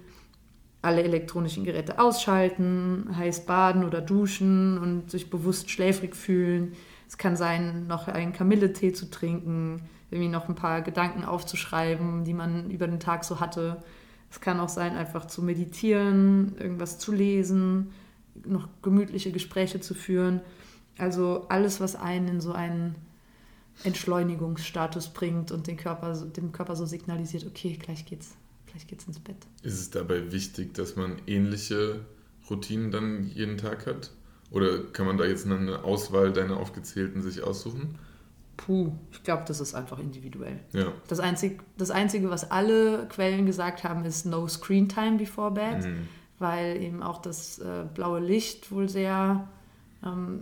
alle 0.82 1.04
elektronischen 1.04 1.64
Geräte 1.64 2.00
ausschalten, 2.00 3.10
heiß 3.16 3.46
baden 3.46 3.84
oder 3.84 4.02
duschen 4.02 4.78
und 4.78 5.10
sich 5.10 5.30
bewusst 5.30 5.72
schläfrig 5.72 6.16
fühlen. 6.16 6.74
Es 7.08 7.18
kann 7.18 7.36
sein, 7.36 7.88
noch 7.88 8.08
einen 8.08 8.34
Kamilletee 8.34 8.94
zu 8.94 9.10
trinken, 9.10 9.82
irgendwie 10.12 10.30
noch 10.30 10.48
ein 10.48 10.56
paar 10.56 10.82
Gedanken 10.82 11.24
aufzuschreiben, 11.24 12.24
die 12.24 12.34
man 12.34 12.70
über 12.70 12.88
den 12.88 13.00
Tag 13.00 13.24
so 13.24 13.40
hatte. 13.40 13.84
Es 14.30 14.42
kann 14.42 14.60
auch 14.60 14.70
sein, 14.70 14.96
einfach 14.96 15.26
zu 15.26 15.42
meditieren, 15.42 16.56
irgendwas 16.60 17.00
zu 17.00 17.12
lesen, 17.12 17.92
noch 18.46 18.68
gemütliche 18.82 19.32
Gespräche 19.32 19.80
zu 19.80 19.94
führen. 19.94 20.42
Also 20.98 21.46
alles, 21.50 21.80
was 21.80 21.96
einen 21.96 22.28
in 22.28 22.42
so 22.42 22.54
einen 22.54 22.96
Entschleunigungsstatus 23.84 25.10
bringt 25.10 25.52
und 25.52 25.68
den 25.68 25.78
Körper, 25.78 26.14
dem 26.14 26.52
Körper 26.52 26.76
so 26.76 26.86
signalisiert, 26.86 27.46
okay, 27.46 27.78
gleich 27.82 28.06
geht's 28.06 28.36
gleich 28.76 28.88
geht's 28.88 29.08
ins 29.08 29.20
Bett. 29.20 29.38
Ist 29.64 29.80
es 29.80 29.90
dabei 29.90 30.32
wichtig, 30.32 30.74
dass 30.74 30.96
man 30.96 31.22
ähnliche 31.28 32.02
Routinen 32.50 32.92
dann 32.92 33.24
jeden 33.34 33.58
Tag 33.58 33.86
hat? 33.88 34.12
Oder 34.52 34.84
kann 34.84 35.06
man 35.06 35.18
da 35.18 35.26
jetzt 35.26 35.46
eine 35.46 35.84
Auswahl 35.84 36.34
deiner 36.34 36.58
aufgezählten 36.58 37.22
sich 37.22 37.42
aussuchen? 37.42 37.98
Puh, 38.58 38.94
ich 39.12 39.24
glaube, 39.24 39.44
das 39.48 39.60
ist 39.60 39.76
einfach 39.76 40.00
individuell. 40.00 40.60
Ja. 40.74 40.94
Das, 41.08 41.20
Einzig, 41.20 41.62
das 41.78 41.92
Einzige, 41.92 42.30
was 42.30 42.52
alle 42.52 43.08
Quellen 43.08 43.46
gesagt 43.46 43.84
haben, 43.84 44.06
ist 44.06 44.26
No 44.26 44.48
Screen 44.48 44.88
Time 44.88 45.18
before 45.18 45.52
bed, 45.52 45.84
mhm. 45.86 46.08
Weil 46.40 46.82
eben 46.82 47.02
auch 47.02 47.22
das 47.22 47.60
äh, 47.60 47.86
blaue 47.94 48.20
Licht 48.20 48.72
wohl 48.72 48.90
sehr 48.90 49.48
ähm, 50.04 50.42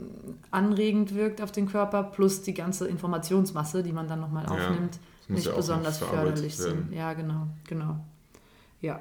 anregend 0.51 1.15
wirkt 1.15 1.41
auf 1.41 1.51
den 1.51 1.67
Körper, 1.67 2.03
plus 2.03 2.41
die 2.41 2.53
ganze 2.53 2.87
Informationsmasse, 2.87 3.83
die 3.83 3.93
man 3.93 4.07
dann 4.07 4.19
nochmal 4.19 4.45
aufnimmt, 4.45 4.99
ja, 5.27 5.35
nicht 5.35 5.47
ja 5.47 5.55
besonders 5.55 5.99
förderlich 5.99 6.57
sind. 6.57 6.91
Ja, 6.91 7.13
genau, 7.13 7.47
genau. 7.67 7.97
Ja. 8.81 8.99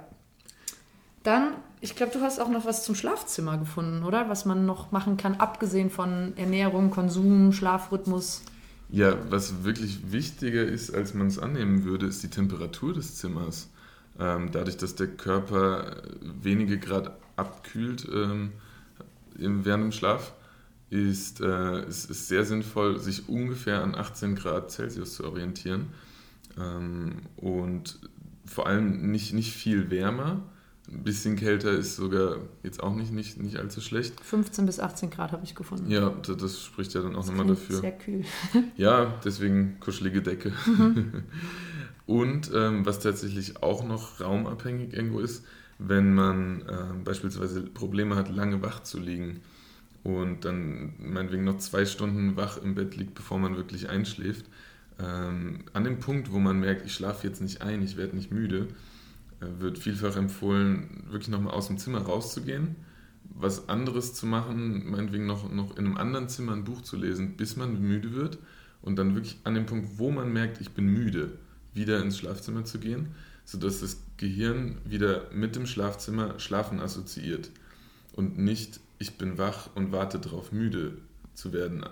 Dann, 1.23 1.55
ich 1.81 1.95
glaube, 1.95 2.13
du 2.13 2.21
hast 2.21 2.41
auch 2.41 2.49
noch 2.49 2.65
was 2.65 2.85
zum 2.85 2.95
Schlafzimmer 2.95 3.59
gefunden, 3.59 4.03
oder? 4.05 4.29
Was 4.29 4.45
man 4.45 4.67
noch 4.67 4.93
machen 4.93 5.17
kann, 5.17 5.37
abgesehen 5.37 5.91
von 5.91 6.37
Ernährung, 6.37 6.91
Konsum, 6.91 7.53
Schlafrhythmus. 7.53 8.43
Ja, 8.89 9.17
was 9.31 9.65
wirklich 9.65 10.13
wichtiger 10.13 10.65
ist, 10.65 10.95
als 10.95 11.15
man 11.15 11.29
es 11.29 11.39
annehmen 11.39 11.85
würde, 11.85 12.07
ist 12.07 12.23
die 12.23 12.29
Temperatur 12.29 12.93
des 12.93 13.17
Zimmers. 13.17 13.71
Ähm, 14.19 14.51
dadurch, 14.53 14.77
dass 14.77 14.95
der 14.95 15.09
Körper 15.09 16.03
wenige 16.21 16.79
Grad 16.79 17.17
abkühlt 17.37 18.07
ähm, 18.13 18.53
während 19.35 19.85
dem 19.85 19.93
Schlaf, 19.93 20.35
ist 20.91 21.41
es 21.41 22.11
äh, 22.11 22.13
sehr 22.13 22.45
sinnvoll, 22.45 22.99
sich 22.99 23.29
ungefähr 23.29 23.83
an 23.83 23.95
18 23.95 24.35
Grad 24.35 24.71
Celsius 24.71 25.15
zu 25.15 25.25
orientieren. 25.25 25.87
Ähm, 26.59 27.23
und 27.37 27.99
vor 28.45 28.67
allem 28.67 29.11
nicht, 29.11 29.33
nicht 29.33 29.55
viel 29.55 29.91
wärmer. 29.91 30.43
Ein 30.91 31.05
bisschen 31.05 31.37
kälter 31.37 31.71
ist 31.71 31.97
sogar 31.97 32.39
jetzt 32.63 32.83
auch 32.83 32.95
nicht, 32.95 33.13
nicht, 33.13 33.41
nicht 33.41 33.57
allzu 33.57 33.81
schlecht. 33.81 34.21
15 34.21 34.67
bis 34.67 34.81
18 34.81 35.09
Grad 35.09 35.33
habe 35.33 35.45
ich 35.45 35.55
gefunden. 35.55 35.91
Ja, 35.91 36.11
das, 36.11 36.37
das 36.37 36.63
spricht 36.63 36.93
ja 36.93 37.01
dann 37.01 37.17
auch 37.17 37.25
nochmal 37.25 37.47
dafür. 37.47 37.81
Sehr 37.81 37.93
kühl. 37.93 38.25
ja, 38.77 39.15
deswegen 39.25 39.81
kuschelige 39.81 40.21
Decke. 40.21 40.53
Mhm. 40.67 41.23
Und 42.07 42.51
ähm, 42.55 42.85
was 42.85 43.01
tatsächlich 43.01 43.63
auch 43.63 43.85
noch 43.85 44.21
raumabhängig 44.21 44.93
irgendwo 44.93 45.21
ist, 45.21 45.45
wenn 45.79 46.15
man 46.15 46.63
äh, 46.63 47.05
beispielsweise 47.05 47.63
Probleme 47.63 48.17
hat, 48.17 48.29
lange 48.29 48.63
wach 48.63 48.83
zu 48.83 48.99
liegen 48.99 49.41
und 50.05 50.45
dann 50.45 50.95
meinetwegen 50.99 51.45
noch 51.45 51.59
zwei 51.59 51.85
Stunden 51.85 52.37
wach 52.37 52.59
im 52.59 52.75
Bett 52.75 52.97
liegt, 52.97 53.15
bevor 53.15 53.39
man 53.39 53.57
wirklich 53.57 53.89
einschläft, 53.89 54.47
ähm, 54.99 55.61
an 55.73 55.85
dem 55.85 56.01
Punkt, 56.01 56.33
wo 56.33 56.39
man 56.39 56.61
merkt, 56.61 56.85
ich 56.85 56.95
schlafe 56.95 57.27
jetzt 57.27 57.41
nicht 57.41 57.63
ein, 57.63 57.83
ich 57.83 57.97
werde 57.97 58.17
nicht 58.17 58.31
müde, 58.31 58.69
äh, 59.41 59.61
wird 59.61 59.79
vielfach 59.79 60.17
empfohlen, 60.17 61.05
wirklich 61.09 61.29
nochmal 61.29 61.55
aus 61.55 61.69
dem 61.69 61.79
Zimmer 61.79 62.03
rauszugehen, 62.03 62.77
was 63.35 63.69
anderes 63.69 64.15
zu 64.15 64.27
machen, 64.27 64.91
meinetwegen 64.91 65.27
noch, 65.27 65.51
noch 65.51 65.77
in 65.77 65.87
einem 65.87 65.97
anderen 65.97 66.29
Zimmer 66.29 66.53
ein 66.53 66.65
Buch 66.65 66.83
zu 66.83 66.97
lesen, 66.97 67.37
bis 67.37 67.57
man 67.57 67.81
müde 67.81 68.13
wird 68.13 68.39
und 68.83 68.97
dann 68.97 69.15
wirklich 69.15 69.39
an 69.45 69.55
dem 69.55 69.67
Punkt, 69.67 69.99
wo 69.99 70.11
man 70.11 70.33
merkt, 70.33 70.61
ich 70.61 70.71
bin 70.71 70.87
müde, 70.87 71.39
wieder 71.75 72.01
ins 72.01 72.19
Schlafzimmer 72.19 72.65
zu 72.65 72.79
gehen, 72.79 73.15
sodass 73.45 73.81
das 73.81 73.99
Gehirn 74.17 74.79
wieder 74.85 75.31
mit 75.33 75.57
dem 75.57 75.67
Schlafzimmer 75.67 76.39
Schlafen 76.39 76.81
assoziiert 76.81 77.51
und 78.13 78.39
nicht, 78.39 78.81
ich 78.99 79.19
bin 79.19 79.39
wach 79.39 79.71
und 79.75 79.93
warte 79.93 80.19
darauf, 80.19 80.53
müde 80.53 80.99
zu 81.35 81.53
werden 81.53 81.85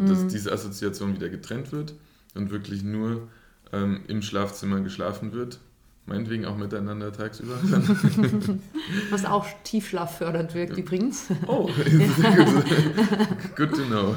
dass 0.00 0.20
mhm. 0.20 0.28
diese 0.28 0.52
Assoziation 0.52 1.14
wieder 1.14 1.28
getrennt 1.28 1.72
wird 1.72 1.94
und 2.34 2.50
wirklich 2.50 2.82
nur 2.82 3.28
ähm, 3.72 4.00
im 4.08 4.22
Schlafzimmer 4.22 4.80
geschlafen 4.80 5.32
wird. 5.32 5.58
Meinetwegen 6.04 6.46
auch 6.46 6.56
miteinander 6.56 7.12
tagsüber. 7.12 7.54
Was 9.10 9.24
auch 9.24 9.46
tiefschlaffördernd 9.62 10.54
wirkt 10.54 10.76
übrigens. 10.76 11.26
Oh, 11.46 11.70
good. 13.56 13.56
good 13.56 13.70
to 13.70 13.84
know. 13.84 14.16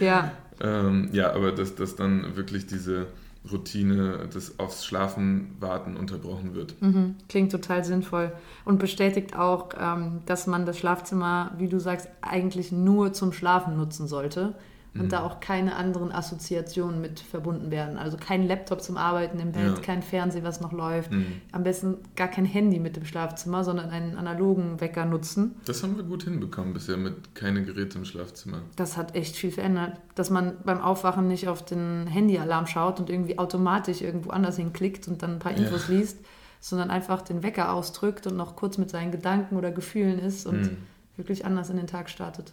ja. 0.00 0.32
Ähm, 0.60 1.08
ja, 1.12 1.32
aber 1.32 1.52
dass, 1.52 1.74
dass 1.76 1.96
dann 1.96 2.36
wirklich 2.36 2.66
diese 2.66 3.06
Routine 3.50 4.28
des 4.32 4.58
aufs 4.58 4.84
Schlafen 4.84 5.56
warten 5.60 5.96
unterbrochen 5.96 6.54
wird. 6.54 6.80
Mhm. 6.80 7.16
Klingt 7.28 7.52
total 7.52 7.84
sinnvoll 7.84 8.32
und 8.64 8.78
bestätigt 8.78 9.36
auch, 9.36 9.70
ähm, 9.78 10.20
dass 10.26 10.46
man 10.46 10.66
das 10.66 10.78
Schlafzimmer, 10.78 11.52
wie 11.58 11.68
du 11.68 11.78
sagst, 11.78 12.08
eigentlich 12.20 12.72
nur 12.72 13.12
zum 13.12 13.32
Schlafen 13.32 13.76
nutzen 13.76 14.06
sollte 14.06 14.54
und 14.98 15.06
mhm. 15.06 15.08
da 15.08 15.22
auch 15.22 15.40
keine 15.40 15.76
anderen 15.76 16.12
Assoziationen 16.12 17.00
mit 17.00 17.20
verbunden 17.20 17.70
werden. 17.70 17.98
Also 17.98 18.16
kein 18.16 18.46
Laptop 18.46 18.82
zum 18.82 18.96
Arbeiten 18.96 19.38
im 19.38 19.52
Bett, 19.52 19.76
ja. 19.76 19.82
kein 19.82 20.02
Fernsehen, 20.02 20.44
was 20.44 20.60
noch 20.60 20.72
läuft. 20.72 21.12
Mhm. 21.12 21.40
Am 21.52 21.62
besten 21.62 21.98
gar 22.14 22.28
kein 22.28 22.44
Handy 22.44 22.78
mit 22.78 22.96
im 22.96 23.04
Schlafzimmer, 23.04 23.64
sondern 23.64 23.90
einen 23.90 24.16
analogen 24.16 24.80
Wecker 24.80 25.04
nutzen. 25.04 25.56
Das 25.64 25.82
haben 25.82 25.96
wir 25.96 26.04
gut 26.04 26.24
hinbekommen 26.24 26.72
bisher 26.72 26.96
mit 26.96 27.34
keine 27.34 27.62
Geräte 27.64 27.98
im 27.98 28.04
Schlafzimmer. 28.04 28.62
Das 28.76 28.96
hat 28.96 29.14
echt 29.14 29.36
viel 29.36 29.50
verändert, 29.50 29.98
dass 30.14 30.30
man 30.30 30.54
beim 30.64 30.80
Aufwachen 30.80 31.28
nicht 31.28 31.48
auf 31.48 31.64
den 31.64 32.06
Handyalarm 32.06 32.66
schaut 32.66 33.00
und 33.00 33.10
irgendwie 33.10 33.38
automatisch 33.38 34.00
irgendwo 34.00 34.30
anders 34.30 34.56
hinklickt 34.56 35.08
und 35.08 35.22
dann 35.22 35.34
ein 35.34 35.38
paar 35.38 35.52
Infos 35.52 35.88
ja. 35.88 35.94
liest, 35.94 36.18
sondern 36.60 36.90
einfach 36.90 37.22
den 37.22 37.42
Wecker 37.42 37.72
ausdrückt 37.72 38.26
und 38.26 38.36
noch 38.36 38.56
kurz 38.56 38.78
mit 38.78 38.90
seinen 38.90 39.12
Gedanken 39.12 39.56
oder 39.56 39.70
Gefühlen 39.70 40.18
ist 40.18 40.46
und 40.46 40.62
mhm. 40.62 40.76
wirklich 41.16 41.44
anders 41.44 41.70
in 41.70 41.76
den 41.76 41.86
Tag 41.86 42.10
startet. 42.10 42.52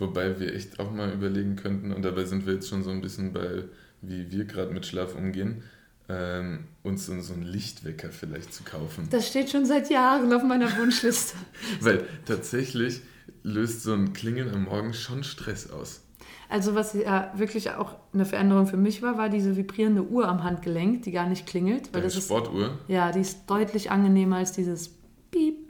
Wobei 0.00 0.40
wir 0.40 0.54
echt 0.54 0.80
auch 0.80 0.90
mal 0.90 1.12
überlegen 1.12 1.56
könnten, 1.56 1.92
und 1.92 2.02
dabei 2.02 2.24
sind 2.24 2.46
wir 2.46 2.54
jetzt 2.54 2.68
schon 2.68 2.82
so 2.82 2.90
ein 2.90 3.00
bisschen 3.00 3.32
bei, 3.32 3.64
wie 4.00 4.30
wir 4.30 4.44
gerade 4.44 4.72
mit 4.72 4.86
Schlaf 4.86 5.14
umgehen, 5.14 5.62
ähm, 6.08 6.64
uns 6.82 7.06
so, 7.06 7.20
so 7.20 7.34
einen 7.34 7.42
Lichtwecker 7.42 8.10
vielleicht 8.10 8.52
zu 8.52 8.64
kaufen. 8.64 9.08
Das 9.10 9.28
steht 9.28 9.50
schon 9.50 9.66
seit 9.66 9.90
Jahren 9.90 10.32
auf 10.32 10.42
meiner 10.42 10.76
Wunschliste. 10.78 11.36
Weil 11.80 12.04
tatsächlich 12.26 13.02
löst 13.42 13.82
so 13.82 13.92
ein 13.92 14.12
Klingeln 14.12 14.52
am 14.52 14.64
Morgen 14.64 14.92
schon 14.92 15.22
Stress 15.22 15.70
aus. 15.70 16.02
Also 16.48 16.74
was 16.74 16.94
ja 16.94 17.32
wirklich 17.36 17.70
auch 17.70 17.94
eine 18.12 18.24
Veränderung 18.24 18.66
für 18.66 18.76
mich 18.76 19.02
war, 19.02 19.16
war 19.16 19.28
diese 19.28 19.56
vibrierende 19.56 20.02
Uhr 20.02 20.28
am 20.28 20.42
Handgelenk, 20.42 21.02
die 21.02 21.12
gar 21.12 21.28
nicht 21.28 21.46
klingelt. 21.46 21.92
Weil 21.92 22.02
Deine 22.02 22.12
das 22.12 22.24
Sportuhr? 22.24 22.66
Ist, 22.66 22.88
ja, 22.88 23.12
die 23.12 23.20
ist 23.20 23.48
deutlich 23.48 23.90
angenehmer 23.90 24.36
als 24.36 24.52
dieses 24.52 24.90
Piep, 25.30 25.68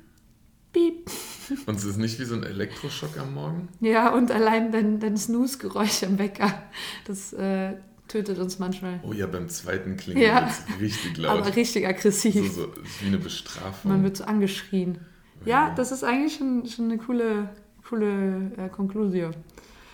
Piep. 0.72 1.10
Und 1.66 1.76
es 1.76 1.84
ist 1.84 1.96
nicht 1.96 2.18
wie 2.20 2.24
so 2.24 2.34
ein 2.34 2.42
Elektroschock 2.42 3.18
am 3.18 3.34
Morgen? 3.34 3.68
Ja, 3.80 4.12
und 4.12 4.30
allein 4.30 4.72
dein, 4.72 5.00
dein 5.00 5.16
Snooze-Geräusch 5.16 6.02
im 6.02 6.18
Wecker, 6.18 6.52
das 7.06 7.32
äh, 7.32 7.74
tötet 8.08 8.38
uns 8.38 8.58
manchmal. 8.58 9.00
Oh 9.02 9.12
ja, 9.12 9.26
beim 9.26 9.48
zweiten 9.48 9.96
Klingeln 9.96 10.26
ja. 10.26 10.42
wird 10.42 10.50
es 10.50 10.80
richtig 10.80 11.18
laut. 11.18 11.40
Aber 11.40 11.56
richtig 11.56 11.86
aggressiv. 11.86 12.52
So, 12.52 12.62
so, 12.62 12.72
wie 13.00 13.06
eine 13.06 13.18
Bestrafung. 13.18 13.90
Man 13.90 14.02
wird 14.02 14.16
so 14.16 14.24
angeschrien. 14.24 14.98
Ja, 15.44 15.68
ja 15.68 15.74
das 15.74 15.92
ist 15.92 16.04
eigentlich 16.04 16.36
schon, 16.36 16.66
schon 16.66 16.86
eine 16.86 16.98
coole, 16.98 17.50
coole 17.88 18.52
äh, 18.56 18.68
Konklusion. 18.68 19.34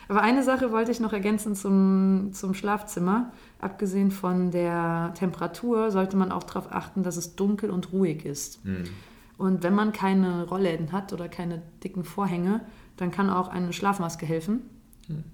Aber 0.09 0.23
eine 0.23 0.43
Sache 0.45 0.71
wollte 0.71 0.93
ich 0.93 1.01
noch 1.01 1.13
ergänzen 1.13 1.55
zum, 1.55 2.31
zum 2.33 2.55
Schlafzimmer. 2.55 3.33
Abgesehen 3.59 4.11
von 4.11 4.51
der 4.51 5.13
Temperatur 5.19 5.91
sollte 5.91 6.17
man 6.17 6.31
auch 6.31 6.45
darauf 6.45 6.73
achten, 6.73 7.03
dass 7.03 7.17
es 7.17 7.35
dunkel 7.35 7.71
und 7.71 7.93
ruhig 7.93 8.25
ist. 8.25 8.61
Hm. 8.65 8.85
Und 9.39 9.63
wenn 9.63 9.75
man 9.75 9.93
keine 9.93 10.47
Rollläden 10.49 10.93
hat 10.93 11.13
oder 11.13 11.29
keine 11.29 11.63
dicken 11.85 12.05
Vorhänge, 12.05 12.63
dann 12.97 13.11
kann 13.11 13.29
auch 13.29 13.49
eine 13.49 13.73
Schlafmaske 13.73 14.25
helfen. 14.25 14.63
Hm. 15.07 15.25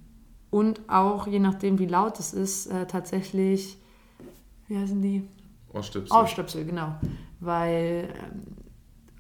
Und 0.51 0.81
auch, 0.89 1.27
je 1.27 1.39
nachdem, 1.39 1.79
wie 1.79 1.87
laut 1.87 2.19
es 2.19 2.35
ist, 2.35 2.67
äh, 2.67 2.87
tatsächlich, 2.87 3.79
wie 4.67 4.77
heißen 4.77 5.01
die? 5.01 5.29
Ohrstöpsel. 5.73 6.17
Ohrstöpsel, 6.17 6.65
genau. 6.65 6.97
Weil 7.41 8.09
ähm, 8.23 8.43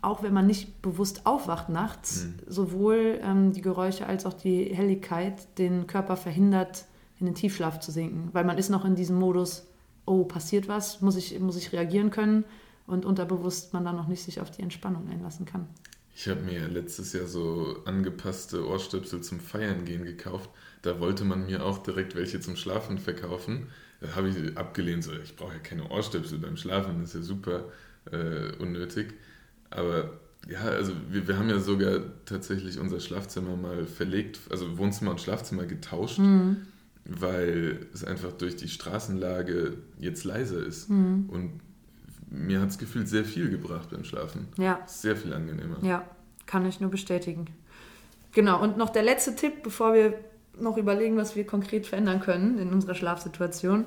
auch 0.02 0.22
wenn 0.24 0.34
man 0.34 0.46
nicht 0.46 0.82
bewusst 0.82 1.26
aufwacht 1.26 1.68
nachts, 1.68 2.24
hm. 2.24 2.34
sowohl 2.48 3.20
ähm, 3.22 3.52
die 3.52 3.62
Geräusche 3.62 4.06
als 4.06 4.26
auch 4.26 4.34
die 4.34 4.64
Helligkeit 4.74 5.58
den 5.58 5.86
Körper 5.86 6.16
verhindert, 6.16 6.86
in 7.20 7.26
den 7.26 7.36
Tiefschlaf 7.36 7.78
zu 7.78 7.92
sinken. 7.92 8.30
Weil 8.32 8.44
man 8.44 8.58
ist 8.58 8.68
noch 8.68 8.84
in 8.84 8.96
diesem 8.96 9.16
Modus, 9.16 9.68
oh, 10.06 10.24
passiert 10.24 10.66
was, 10.66 11.00
muss 11.00 11.14
ich, 11.14 11.38
muss 11.38 11.56
ich 11.56 11.72
reagieren 11.72 12.10
können 12.10 12.44
und 12.86 13.04
unterbewusst 13.04 13.72
man 13.72 13.84
dann 13.84 13.96
noch 13.96 14.08
nicht 14.08 14.22
sich 14.22 14.40
auf 14.40 14.50
die 14.50 14.62
Entspannung 14.62 15.08
einlassen 15.08 15.46
kann. 15.46 15.68
Ich 16.14 16.28
habe 16.28 16.42
mir 16.42 16.68
letztes 16.68 17.12
Jahr 17.14 17.26
so 17.26 17.76
angepasste 17.86 18.66
Ohrstöpsel 18.66 19.22
zum 19.22 19.40
Feiern 19.40 19.84
gehen 19.84 20.04
gekauft. 20.04 20.50
Da 20.82 21.00
wollte 21.00 21.24
man 21.24 21.46
mir 21.46 21.64
auch 21.64 21.78
direkt 21.78 22.14
welche 22.14 22.40
zum 22.40 22.56
Schlafen 22.56 22.98
verkaufen. 22.98 23.68
Da 24.00 24.14
habe 24.16 24.28
ich 24.28 24.58
abgelehnt, 24.58 25.04
so 25.04 25.12
ich 25.12 25.36
brauche 25.36 25.54
ja 25.54 25.58
keine 25.60 25.88
Ohrstöpsel 25.88 26.38
beim 26.38 26.56
Schlafen, 26.56 27.00
das 27.00 27.10
ist 27.10 27.14
ja 27.14 27.22
super 27.22 27.64
äh, 28.10 28.52
unnötig. 28.58 29.14
Aber 29.70 30.20
ja, 30.50 30.60
also 30.60 30.92
wir, 31.08 31.28
wir 31.28 31.38
haben 31.38 31.48
ja 31.48 31.60
sogar 31.60 32.00
tatsächlich 32.24 32.78
unser 32.78 33.00
Schlafzimmer 33.00 33.56
mal 33.56 33.86
verlegt, 33.86 34.40
also 34.50 34.76
Wohnzimmer 34.76 35.12
und 35.12 35.20
Schlafzimmer 35.20 35.66
getauscht, 35.66 36.18
mhm. 36.18 36.56
weil 37.04 37.86
es 37.94 38.02
einfach 38.04 38.32
durch 38.32 38.56
die 38.56 38.68
Straßenlage 38.68 39.78
jetzt 39.98 40.24
leiser 40.24 40.64
ist. 40.64 40.90
Mhm. 40.90 41.28
Und 41.28 41.60
mir 42.32 42.60
hat 42.60 42.70
es 42.70 42.78
gefühlt 42.78 43.08
sehr 43.08 43.24
viel 43.24 43.50
gebracht 43.50 43.90
beim 43.90 44.04
Schlafen. 44.04 44.48
Ja. 44.56 44.80
Sehr 44.86 45.16
viel 45.16 45.32
angenehmer. 45.32 45.76
Ja, 45.82 46.04
kann 46.46 46.66
ich 46.66 46.80
nur 46.80 46.90
bestätigen. 46.90 47.46
Genau, 48.32 48.62
und 48.62 48.78
noch 48.78 48.90
der 48.90 49.02
letzte 49.02 49.36
Tipp, 49.36 49.62
bevor 49.62 49.92
wir 49.92 50.18
noch 50.58 50.78
überlegen, 50.78 51.16
was 51.16 51.36
wir 51.36 51.46
konkret 51.46 51.86
verändern 51.86 52.20
können 52.20 52.58
in 52.58 52.72
unserer 52.72 52.94
Schlafsituation, 52.94 53.84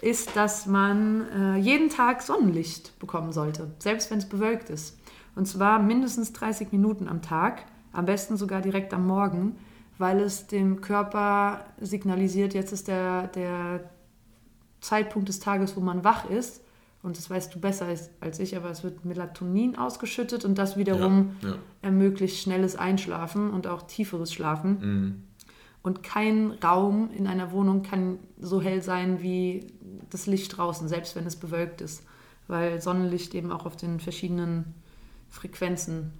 ist, 0.00 0.36
dass 0.36 0.66
man 0.66 1.26
äh, 1.30 1.56
jeden 1.56 1.88
Tag 1.88 2.20
Sonnenlicht 2.20 2.98
bekommen 2.98 3.32
sollte, 3.32 3.70
selbst 3.78 4.10
wenn 4.10 4.18
es 4.18 4.28
bewölkt 4.28 4.68
ist. 4.68 4.98
Und 5.34 5.46
zwar 5.46 5.78
mindestens 5.78 6.32
30 6.34 6.72
Minuten 6.72 7.08
am 7.08 7.22
Tag, 7.22 7.64
am 7.92 8.04
besten 8.04 8.36
sogar 8.36 8.60
direkt 8.60 8.92
am 8.92 9.06
Morgen, 9.06 9.56
weil 9.96 10.20
es 10.20 10.46
dem 10.46 10.82
Körper 10.82 11.64
signalisiert, 11.80 12.52
jetzt 12.52 12.72
ist 12.72 12.88
der, 12.88 13.28
der 13.28 13.88
Zeitpunkt 14.82 15.30
des 15.30 15.40
Tages, 15.40 15.76
wo 15.76 15.80
man 15.80 16.04
wach 16.04 16.28
ist 16.28 16.60
und 17.06 17.16
das 17.16 17.30
weißt 17.30 17.54
du 17.54 17.60
besser 17.60 17.86
als 18.18 18.40
ich, 18.40 18.56
aber 18.56 18.68
es 18.68 18.82
wird 18.82 19.04
Melatonin 19.04 19.76
ausgeschüttet 19.76 20.44
und 20.44 20.58
das 20.58 20.76
wiederum 20.76 21.36
ja, 21.40 21.50
ja. 21.50 21.58
ermöglicht 21.80 22.42
schnelles 22.42 22.74
Einschlafen 22.74 23.50
und 23.50 23.68
auch 23.68 23.82
tieferes 23.86 24.32
Schlafen. 24.32 24.78
Mhm. 24.80 25.22
Und 25.82 26.02
kein 26.02 26.50
Raum 26.50 27.10
in 27.16 27.28
einer 27.28 27.52
Wohnung 27.52 27.82
kann 27.82 28.18
so 28.40 28.60
hell 28.60 28.82
sein 28.82 29.22
wie 29.22 29.72
das 30.10 30.26
Licht 30.26 30.56
draußen, 30.56 30.88
selbst 30.88 31.14
wenn 31.14 31.24
es 31.26 31.36
bewölkt 31.36 31.80
ist, 31.80 32.02
weil 32.48 32.80
Sonnenlicht 32.82 33.36
eben 33.36 33.52
auch 33.52 33.66
auf 33.66 33.76
den 33.76 34.00
verschiedenen 34.00 34.74
Frequenzen 35.28 36.12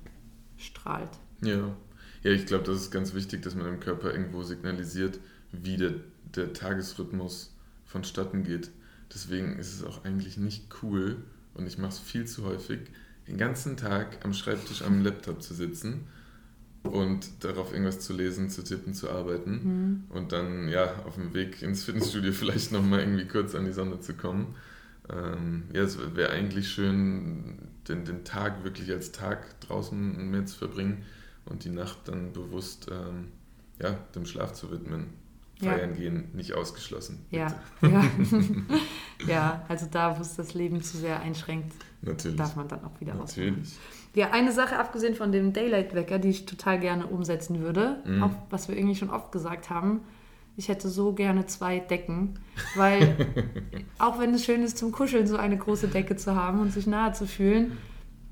strahlt. 0.56 1.10
Ja, 1.42 1.74
ja 2.22 2.30
ich 2.30 2.46
glaube, 2.46 2.62
das 2.62 2.76
ist 2.76 2.90
ganz 2.92 3.12
wichtig, 3.12 3.42
dass 3.42 3.56
man 3.56 3.66
dem 3.66 3.80
Körper 3.80 4.12
irgendwo 4.12 4.44
signalisiert, 4.44 5.18
wie 5.50 5.78
der, 5.78 5.94
der 6.36 6.52
Tagesrhythmus 6.52 7.56
vonstatten 7.86 8.44
geht. 8.44 8.70
Deswegen 9.12 9.58
ist 9.58 9.72
es 9.72 9.84
auch 9.84 10.04
eigentlich 10.04 10.36
nicht 10.36 10.66
cool 10.82 11.16
und 11.54 11.66
ich 11.66 11.78
mache 11.78 11.92
es 11.92 11.98
viel 11.98 12.26
zu 12.26 12.44
häufig, 12.44 12.80
den 13.28 13.38
ganzen 13.38 13.76
Tag 13.76 14.24
am 14.24 14.32
Schreibtisch 14.32 14.82
am 14.82 15.02
Laptop 15.02 15.42
zu 15.42 15.54
sitzen 15.54 16.06
und 16.82 17.44
darauf 17.44 17.72
irgendwas 17.72 18.00
zu 18.00 18.12
lesen, 18.12 18.50
zu 18.50 18.62
tippen, 18.62 18.94
zu 18.94 19.10
arbeiten 19.10 19.50
mhm. 19.50 20.04
und 20.10 20.32
dann 20.32 20.68
ja 20.68 21.02
auf 21.04 21.16
dem 21.16 21.34
Weg 21.34 21.62
ins 21.62 21.84
Fitnessstudio 21.84 22.32
vielleicht 22.32 22.72
nochmal 22.72 23.00
irgendwie 23.00 23.26
kurz 23.26 23.54
an 23.54 23.64
die 23.64 23.72
Sonne 23.72 24.00
zu 24.00 24.14
kommen. 24.14 24.54
Ähm, 25.08 25.64
ja, 25.72 25.82
es 25.82 25.98
wäre 26.14 26.30
eigentlich 26.30 26.68
schön, 26.68 27.58
den, 27.88 28.04
den 28.04 28.24
Tag 28.24 28.64
wirklich 28.64 28.90
als 28.90 29.12
Tag 29.12 29.60
draußen 29.60 30.30
mehr 30.30 30.46
zu 30.46 30.58
verbringen 30.58 31.04
und 31.44 31.64
die 31.64 31.70
Nacht 31.70 31.98
dann 32.06 32.32
bewusst 32.32 32.88
ähm, 32.90 33.28
ja, 33.80 33.92
dem 34.14 34.26
Schlaf 34.26 34.52
zu 34.52 34.70
widmen. 34.70 35.08
Feiern 35.60 35.90
ja. 35.90 35.96
gehen 35.96 36.30
nicht 36.34 36.54
ausgeschlossen. 36.54 37.24
Ja. 37.30 37.54
Ja. 37.80 38.04
ja, 39.26 39.64
also 39.68 39.86
da, 39.90 40.18
wo 40.18 40.22
es 40.22 40.36
das 40.36 40.54
Leben 40.54 40.82
zu 40.82 40.98
sehr 40.98 41.20
einschränkt, 41.20 41.72
Natürlich. 42.02 42.36
darf 42.36 42.56
man 42.56 42.68
dann 42.68 42.84
auch 42.84 43.00
wieder 43.00 43.14
Natürlich. 43.14 43.52
Ausmachen. 43.52 43.96
Ja, 44.14 44.30
eine 44.30 44.52
Sache 44.52 44.78
abgesehen 44.78 45.14
von 45.14 45.32
dem 45.32 45.52
Daylight-Wecker, 45.52 46.18
die 46.18 46.30
ich 46.30 46.46
total 46.46 46.78
gerne 46.80 47.06
umsetzen 47.06 47.60
würde, 47.60 48.02
mhm. 48.06 48.22
auch 48.22 48.30
was 48.50 48.68
wir 48.68 48.76
irgendwie 48.76 48.96
schon 48.96 49.10
oft 49.10 49.32
gesagt 49.32 49.70
haben, 49.70 50.00
ich 50.56 50.68
hätte 50.68 50.88
so 50.88 51.12
gerne 51.12 51.46
zwei 51.46 51.80
Decken, 51.80 52.38
weil 52.76 53.14
auch 53.98 54.18
wenn 54.18 54.32
es 54.34 54.44
schön 54.44 54.62
ist 54.62 54.78
zum 54.78 54.90
Kuscheln, 54.90 55.26
so 55.26 55.36
eine 55.36 55.58
große 55.58 55.88
Decke 55.88 56.16
zu 56.16 56.34
haben 56.34 56.60
und 56.60 56.72
sich 56.72 56.86
nahe 56.86 57.12
zu 57.12 57.26
fühlen, 57.26 57.76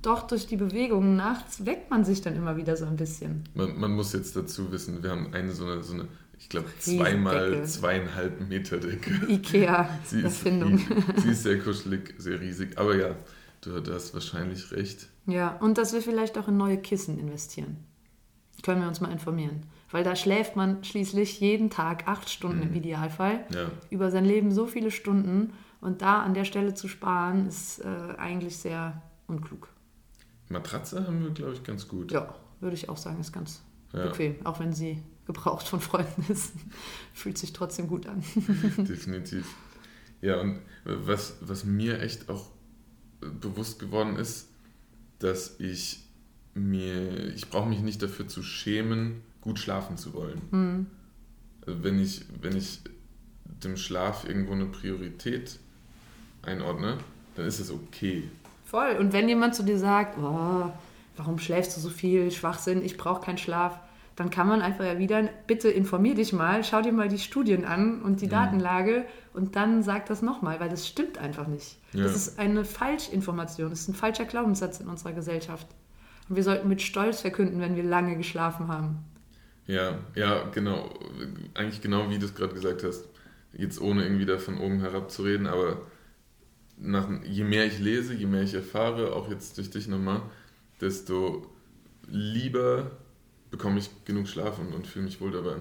doch 0.00 0.26
durch 0.26 0.46
die 0.46 0.56
Bewegungen 0.56 1.16
nachts 1.16 1.64
weckt 1.66 1.90
man 1.90 2.04
sich 2.04 2.22
dann 2.22 2.34
immer 2.34 2.56
wieder 2.56 2.76
so 2.76 2.86
ein 2.86 2.96
bisschen. 2.96 3.44
Man, 3.54 3.78
man 3.78 3.92
muss 3.92 4.12
jetzt 4.12 4.36
dazu 4.36 4.70
wissen, 4.72 5.02
wir 5.02 5.10
haben 5.10 5.32
eine 5.32 5.52
so 5.52 5.66
eine, 5.66 5.82
so 5.82 5.94
eine 5.94 6.08
ich 6.38 6.48
glaube, 6.48 6.68
zweimal 6.78 7.64
zweieinhalb 7.66 8.48
Meter 8.48 8.78
Decke. 8.78 9.26
Ikea-Erfindung. 9.28 10.78
Sie 11.16 11.30
ist 11.30 11.42
sehr 11.42 11.58
kuschelig, 11.58 12.14
sehr 12.18 12.40
riesig. 12.40 12.78
Aber 12.78 12.96
ja, 12.96 13.16
du, 13.60 13.80
du 13.80 13.92
hast 13.94 14.14
wahrscheinlich 14.14 14.70
recht. 14.72 15.08
Ja, 15.26 15.56
und 15.58 15.78
dass 15.78 15.92
wir 15.92 16.02
vielleicht 16.02 16.36
auch 16.38 16.48
in 16.48 16.56
neue 16.56 16.78
Kissen 16.78 17.18
investieren. 17.18 17.78
Können 18.62 18.80
wir 18.82 18.88
uns 18.88 19.00
mal 19.00 19.12
informieren. 19.12 19.62
Weil 19.90 20.04
da 20.04 20.16
schläft 20.16 20.56
man 20.56 20.82
schließlich 20.82 21.38
jeden 21.40 21.70
Tag 21.70 22.08
acht 22.08 22.28
Stunden 22.28 22.62
im 22.62 22.74
Idealfall. 22.74 23.44
Ja. 23.54 23.70
Über 23.90 24.10
sein 24.10 24.24
Leben 24.24 24.50
so 24.52 24.66
viele 24.66 24.90
Stunden. 24.90 25.52
Und 25.80 26.02
da 26.02 26.22
an 26.22 26.34
der 26.34 26.44
Stelle 26.44 26.74
zu 26.74 26.88
sparen, 26.88 27.46
ist 27.46 27.80
äh, 27.80 27.86
eigentlich 28.18 28.56
sehr 28.56 29.02
unklug. 29.26 29.68
Matratze 30.48 31.06
haben 31.06 31.22
wir, 31.22 31.30
glaube 31.30 31.52
ich, 31.52 31.62
ganz 31.62 31.86
gut. 31.88 32.10
Ja, 32.12 32.34
würde 32.60 32.74
ich 32.74 32.88
auch 32.88 32.96
sagen, 32.96 33.20
ist 33.20 33.32
ganz 33.32 33.62
Ja. 33.92 34.04
bequem. 34.06 34.36
Auch 34.44 34.60
wenn 34.60 34.72
sie 34.72 35.02
gebraucht 35.26 35.66
von 35.66 35.80
Freunden 35.80 36.24
ist. 36.28 36.52
Fühlt 37.14 37.38
sich 37.38 37.52
trotzdem 37.52 37.88
gut 37.88 38.06
an. 38.06 38.22
Definitiv. 38.78 39.46
Ja, 40.20 40.40
und 40.40 40.60
was, 40.84 41.36
was 41.40 41.64
mir 41.64 42.00
echt 42.00 42.28
auch 42.28 42.50
bewusst 43.20 43.78
geworden 43.78 44.16
ist, 44.16 44.48
dass 45.18 45.58
ich 45.58 46.02
mir, 46.54 47.34
ich 47.34 47.50
brauche 47.50 47.68
mich 47.68 47.80
nicht 47.80 48.02
dafür 48.02 48.28
zu 48.28 48.42
schämen, 48.42 49.22
gut 49.40 49.58
schlafen 49.58 49.96
zu 49.96 50.14
wollen. 50.14 50.40
Hm. 50.50 50.86
Also 51.66 51.82
wenn 51.82 51.98
ich, 51.98 52.24
wenn 52.40 52.56
ich 52.56 52.80
dem 53.44 53.76
Schlaf 53.76 54.26
irgendwo 54.26 54.52
eine 54.52 54.66
Priorität 54.66 55.58
einordne, 56.42 56.98
dann 57.34 57.46
ist 57.46 57.60
es 57.60 57.70
okay. 57.70 58.24
Voll. 58.64 58.96
Und 58.98 59.12
wenn 59.12 59.28
jemand 59.28 59.54
zu 59.54 59.62
dir 59.62 59.78
sagt, 59.78 60.18
oh, 60.18 60.70
warum 61.16 61.38
schläfst 61.38 61.76
du 61.76 61.80
so 61.80 61.90
viel, 61.90 62.30
Schwachsinn, 62.30 62.84
ich 62.84 62.96
brauche 62.96 63.24
keinen 63.24 63.38
Schlaf, 63.38 63.78
dann 64.16 64.30
kann 64.30 64.46
man 64.46 64.62
einfach 64.62 64.84
erwidern, 64.84 65.28
bitte 65.46 65.68
informier 65.68 66.14
dich 66.14 66.32
mal, 66.32 66.62
schau 66.62 66.82
dir 66.82 66.92
mal 66.92 67.08
die 67.08 67.18
Studien 67.18 67.64
an 67.64 68.00
und 68.02 68.20
die 68.20 68.28
Datenlage 68.28 69.04
und 69.32 69.56
dann 69.56 69.82
sag 69.82 70.06
das 70.06 70.22
nochmal, 70.22 70.60
weil 70.60 70.68
das 70.68 70.86
stimmt 70.86 71.18
einfach 71.18 71.48
nicht. 71.48 71.78
Ja. 71.92 72.04
Das 72.04 72.14
ist 72.14 72.38
eine 72.38 72.64
Falschinformation, 72.64 73.70
das 73.70 73.80
ist 73.80 73.88
ein 73.88 73.94
falscher 73.94 74.24
Glaubenssatz 74.24 74.80
in 74.80 74.88
unserer 74.88 75.12
Gesellschaft. 75.12 75.66
Und 76.28 76.36
wir 76.36 76.44
sollten 76.44 76.68
mit 76.68 76.80
Stolz 76.80 77.20
verkünden, 77.20 77.60
wenn 77.60 77.76
wir 77.76 77.82
lange 77.82 78.16
geschlafen 78.16 78.68
haben. 78.68 78.98
Ja, 79.66 79.98
ja, 80.14 80.44
genau. 80.52 80.90
Eigentlich 81.54 81.80
genau 81.80 82.08
wie 82.10 82.18
du 82.18 82.26
es 82.26 82.34
gerade 82.34 82.54
gesagt 82.54 82.84
hast. 82.84 83.08
Jetzt 83.52 83.80
ohne 83.80 84.04
irgendwie 84.04 84.26
da 84.26 84.38
von 84.38 84.58
oben 84.58 84.80
herab 84.80 85.10
zu 85.10 85.22
reden, 85.22 85.46
aber 85.46 85.82
nach, 86.76 87.08
je 87.24 87.44
mehr 87.44 87.66
ich 87.66 87.78
lese, 87.78 88.14
je 88.14 88.26
mehr 88.26 88.42
ich 88.42 88.54
erfahre, 88.54 89.12
auch 89.14 89.30
jetzt 89.30 89.58
durch 89.58 89.70
dich 89.70 89.86
nochmal, 89.88 90.22
desto 90.80 91.46
lieber 92.06 92.90
bekomme 93.54 93.78
ich 93.78 93.88
genug 94.04 94.26
Schlaf 94.26 94.58
und, 94.58 94.74
und 94.74 94.84
fühle 94.84 95.04
mich 95.04 95.20
wohl 95.20 95.30
dabei. 95.30 95.54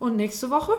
Und 0.00 0.16
nächste 0.16 0.50
Woche? 0.50 0.72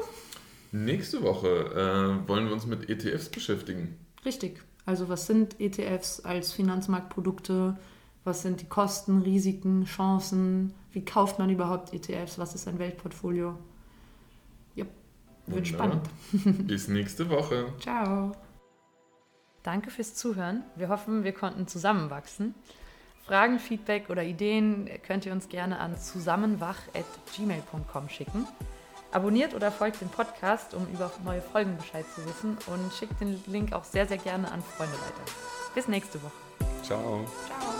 Nächste 0.74 1.24
Woche 1.24 1.48
äh, 1.48 2.28
wollen 2.28 2.48
wir 2.48 2.52
uns 2.54 2.66
mit 2.66 2.90
ETFs 2.90 3.30
beschäftigen. 3.30 3.98
Richtig. 4.26 4.62
Also 4.86 5.08
was 5.08 5.26
sind 5.26 5.62
ETFs 5.62 6.20
als 6.20 6.52
Finanzmarktprodukte? 6.52 7.78
Was 8.26 8.42
sind 8.42 8.60
die 8.60 8.66
Kosten, 8.68 9.22
Risiken, 9.22 9.86
Chancen? 9.86 10.74
Wie 10.92 11.06
kauft 11.06 11.40
man 11.40 11.50
überhaupt 11.50 11.94
ETFs? 11.94 12.38
Was 12.38 12.56
ist 12.56 12.68
ein 12.68 12.78
Weltportfolio? 12.78 13.58
Ja, 14.76 14.84
wird 15.48 15.72
Wunderbar. 15.72 16.02
spannend. 16.34 16.68
Bis 16.68 16.90
nächste 16.90 17.30
Woche. 17.30 17.72
Ciao. 17.80 18.34
Danke 19.64 19.92
fürs 19.92 20.14
Zuhören. 20.14 20.64
Wir 20.76 20.90
hoffen, 20.90 21.24
wir 21.24 21.32
konnten 21.32 21.68
zusammenwachsen. 21.68 22.54
Fragen, 23.26 23.60
Feedback 23.60 24.10
oder 24.10 24.24
Ideen 24.24 24.90
könnt 25.06 25.26
ihr 25.26 25.32
uns 25.32 25.48
gerne 25.50 25.80
an 25.80 25.98
zusammenwach.gmail.com 25.98 28.10
schicken. 28.10 28.48
Abonniert 29.12 29.56
oder 29.56 29.72
folgt 29.72 30.02
dem 30.02 30.10
Podcast, 30.10 30.74
um 30.74 30.88
über 30.94 31.12
neue 31.24 31.42
Folgen 31.42 31.78
Bescheid 31.78 32.06
zu 32.14 32.26
wissen 32.26 32.58
und 32.68 32.94
schickt 32.94 33.22
den 33.22 33.42
Link 33.48 33.74
auch 33.74 33.84
sehr, 33.84 34.06
sehr 34.06 34.18
gerne 34.18 34.52
an 34.52 34.62
Freunde 34.62 34.94
weiter. 34.94 35.24
Bis 35.74 35.88
nächste 35.88 36.22
Woche. 36.22 36.34
Ciao. 36.84 37.26
Ciao. 37.48 37.75